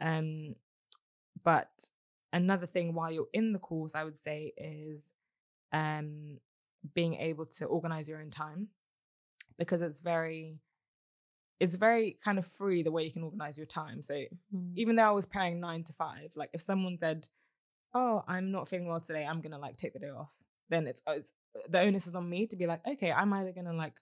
Um, 0.00 0.54
but 1.42 1.88
another 2.32 2.66
thing 2.66 2.94
while 2.94 3.10
you're 3.10 3.28
in 3.32 3.52
the 3.52 3.58
course, 3.58 3.94
I 3.94 4.04
would 4.04 4.18
say 4.18 4.52
is 4.56 5.14
um 5.72 6.38
being 6.94 7.14
able 7.14 7.46
to 7.46 7.64
organize 7.64 8.08
your 8.08 8.20
own 8.20 8.30
time 8.30 8.68
because 9.58 9.82
it's 9.82 10.00
very 10.00 10.58
it's 11.60 11.74
very 11.74 12.16
kind 12.22 12.38
of 12.38 12.46
free 12.46 12.82
the 12.82 12.92
way 12.92 13.04
you 13.04 13.12
can 13.12 13.24
organize 13.24 13.56
your 13.56 13.66
time. 13.66 14.02
So 14.02 14.22
even 14.76 14.94
though 14.94 15.08
I 15.08 15.10
was 15.10 15.26
pairing 15.26 15.60
nine 15.60 15.82
to 15.84 15.92
five, 15.92 16.32
like 16.36 16.50
if 16.52 16.62
someone 16.62 16.96
said, 16.98 17.26
"Oh, 17.92 18.22
I'm 18.28 18.52
not 18.52 18.68
feeling 18.68 18.86
well 18.86 19.00
today. 19.00 19.26
I'm 19.26 19.40
gonna 19.40 19.58
like 19.58 19.76
take 19.76 19.92
the 19.92 19.98
day 19.98 20.10
off," 20.10 20.32
then 20.68 20.86
it's, 20.86 21.02
it's 21.08 21.32
the 21.68 21.80
onus 21.80 22.06
is 22.06 22.14
on 22.14 22.28
me 22.28 22.46
to 22.46 22.56
be 22.56 22.66
like, 22.66 22.86
"Okay, 22.86 23.10
I'm 23.10 23.32
either 23.32 23.52
gonna 23.52 23.72
like 23.72 23.94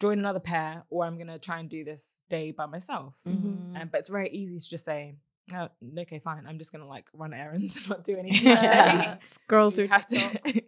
join 0.00 0.18
another 0.18 0.40
pair 0.40 0.84
or 0.90 1.04
I'm 1.04 1.16
gonna 1.16 1.38
try 1.38 1.60
and 1.60 1.70
do 1.70 1.84
this 1.84 2.18
day 2.28 2.50
by 2.50 2.66
myself." 2.66 3.14
Mm-hmm. 3.26 3.76
Um, 3.76 3.88
but 3.92 3.98
it's 3.98 4.08
very 4.08 4.30
easy 4.30 4.58
to 4.58 4.68
just 4.68 4.84
say, 4.84 5.14
oh, 5.54 5.68
"Okay, 5.98 6.18
fine. 6.20 6.46
I'm 6.46 6.58
just 6.58 6.72
gonna 6.72 6.86
like 6.86 7.06
run 7.12 7.32
errands 7.34 7.76
and 7.78 7.88
not 7.88 8.04
do 8.04 8.16
anything." 8.18 8.46
Yeah. 8.48 8.56
today." 8.56 9.18
Scroll 9.22 9.70
You 9.70 9.76
through 9.76 9.88
have 9.88 10.06
TikTok. 10.06 10.44
to. 10.44 10.62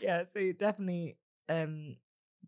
yeah, 0.00 0.24
so 0.24 0.52
definitely 0.52 1.16
um, 1.48 1.96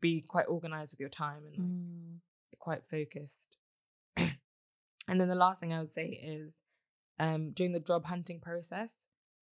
be 0.01 0.23
quite 0.23 0.47
organized 0.49 0.93
with 0.93 1.01
your 1.01 1.09
time 1.09 1.43
and 1.47 1.57
like, 1.59 1.67
Mm. 1.67 2.19
quite 2.59 2.83
focused. 2.89 3.57
and 4.17 5.21
then 5.21 5.29
the 5.29 5.35
last 5.35 5.61
thing 5.61 5.73
I 5.73 5.79
would 5.81 5.93
say 5.93 6.07
is 6.09 6.63
um, 7.19 7.53
during 7.53 7.73
the 7.73 7.81
job 7.81 8.07
hunting 8.07 8.41
process, 8.41 9.07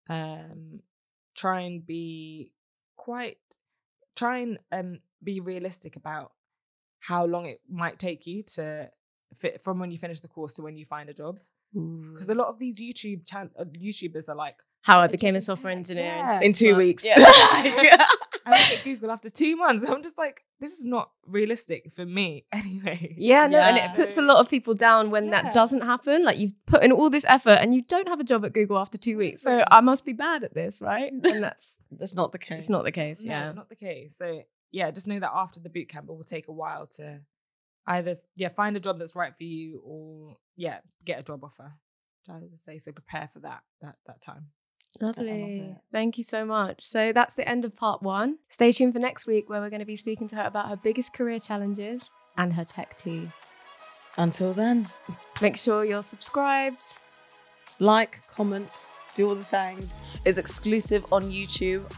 um, 0.08 0.80
try 1.34 1.60
and 1.60 1.84
be 1.86 2.52
quite, 2.96 3.38
try 4.16 4.38
and 4.38 4.58
um, 4.72 5.00
be 5.22 5.40
realistic 5.40 5.96
about 5.96 6.32
how 7.00 7.24
long 7.24 7.46
it 7.46 7.60
might 7.70 7.98
take 7.98 8.26
you 8.26 8.42
to 8.42 8.90
fit 9.36 9.62
from 9.62 9.78
when 9.78 9.90
you 9.90 9.98
finish 9.98 10.20
the 10.20 10.28
course 10.28 10.54
to 10.54 10.62
when 10.62 10.76
you 10.76 10.84
find 10.84 11.08
a 11.08 11.14
job. 11.14 11.40
Because 11.72 12.28
a 12.28 12.34
lot 12.36 12.48
of 12.48 12.58
these 12.60 12.76
YouTube 12.76 13.26
chan- 13.26 13.50
uh, 13.58 13.64
YouTubers 13.64 14.28
are 14.28 14.36
like, 14.36 14.56
How 14.82 15.00
I 15.00 15.08
became 15.08 15.34
a 15.34 15.40
software 15.40 15.72
engineer 15.72 16.04
yeah. 16.04 16.40
in 16.40 16.52
two 16.52 16.72
months. 16.72 16.84
weeks 16.84 17.04
Yeah. 17.04 17.14
I 18.46 18.50
worked 18.50 18.74
at 18.74 18.80
Google 18.84 19.10
after 19.10 19.30
two 19.30 19.56
months. 19.56 19.84
I'm 19.88 20.02
just 20.02 20.18
like, 20.18 20.42
this 20.60 20.74
is 20.78 20.84
not 20.84 21.10
realistic 21.26 21.90
for 21.92 22.04
me 22.06 22.44
anyway. 22.52 23.14
Yeah, 23.18 23.46
no, 23.48 23.58
and 23.58 23.76
it 23.76 23.96
puts 23.96 24.16
a 24.18 24.22
lot 24.22 24.36
of 24.38 24.48
people 24.48 24.74
down 24.74 25.10
when 25.10 25.24
Yeah. 25.26 25.42
that 25.42 25.54
doesn't 25.54 25.80
happen. 25.82 26.24
Like 26.24 26.38
you've 26.38 26.52
put 26.66 26.84
in 26.84 26.92
all 26.92 27.10
this 27.10 27.24
effort 27.26 27.58
and 27.60 27.74
you 27.74 27.82
don't 27.82 28.08
have 28.08 28.20
a 28.20 28.24
job 28.24 28.44
at 28.44 28.52
Google 28.52 28.78
after 28.78 28.98
two 28.98 29.16
weeks. 29.18 29.42
So 29.42 29.64
I 29.70 29.80
must 29.80 30.04
be 30.04 30.12
bad 30.12 30.44
at 30.44 30.54
this, 30.54 30.80
right? 30.82 31.10
And 31.12 31.24
that's 31.42 31.78
that's 31.90 32.14
not 32.14 32.32
the 32.32 32.38
case 32.38 32.58
it's 32.58 32.70
not 32.70 32.84
the 32.84 32.92
case. 32.92 33.24
No, 33.24 33.32
Yeah. 33.32 33.52
not 33.52 33.68
the 33.68 33.76
case. 33.76 34.16
So 34.16 34.42
yeah, 34.70 34.90
just 34.90 35.08
know 35.08 35.18
that 35.18 35.30
after 35.34 35.58
the 35.60 35.70
boot 35.70 35.88
camp, 35.88 36.06
it 36.08 36.12
will 36.12 36.22
take 36.22 36.46
a 36.48 36.52
while 36.52 36.86
to 36.98 37.20
either 37.86 38.16
yeah 38.36 38.48
find 38.48 38.76
a 38.76 38.80
job 38.80 38.98
that's 38.98 39.14
right 39.16 39.34
for 39.36 39.44
you 39.44 39.80
or 39.84 40.36
yeah 40.56 40.78
get 41.04 41.20
a 41.20 41.22
job 41.22 41.44
offer. 41.44 41.72
I 42.28 42.38
would 42.38 42.58
say 42.62 42.78
so. 42.78 42.92
Prepare 42.92 43.28
for 43.32 43.40
that 43.40 43.60
that 43.82 43.96
that 44.06 44.20
time. 44.20 44.48
Lovely. 45.00 45.58
it. 45.60 45.76
Thank 45.92 46.18
you 46.18 46.24
so 46.24 46.44
much. 46.44 46.84
So 46.86 47.12
that's 47.12 47.34
the 47.34 47.48
end 47.48 47.64
of 47.64 47.74
part 47.74 48.00
one. 48.02 48.38
Stay 48.48 48.70
tuned 48.70 48.92
for 48.94 49.00
next 49.00 49.26
week 49.26 49.48
where 49.50 49.60
we're 49.60 49.68
going 49.70 49.80
to 49.80 49.86
be 49.86 49.96
speaking 49.96 50.28
to 50.28 50.36
her 50.36 50.44
about 50.44 50.68
her 50.68 50.76
biggest 50.76 51.12
career 51.12 51.40
challenges 51.40 52.12
and 52.36 52.52
her 52.52 52.64
tech 52.64 52.96
tea. 52.96 53.28
until 54.16 54.52
then 54.54 54.88
Make 55.40 55.56
sure 55.56 55.84
you're 55.84 56.02
subscribed. 56.04 56.84
like 57.80 58.22
comment 58.28 58.88
do 59.16 59.28
all 59.28 59.34
the 59.34 59.44
things 59.44 59.98
it's 60.24 60.38
exclusive 60.38 61.04
on 61.12 61.24
youtube 61.24 61.90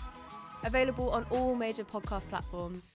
Available 0.64 1.10
on 1.10 1.24
all 1.30 1.54
major 1.54 1.84
podcast 1.84 2.28
platforms. 2.28 2.95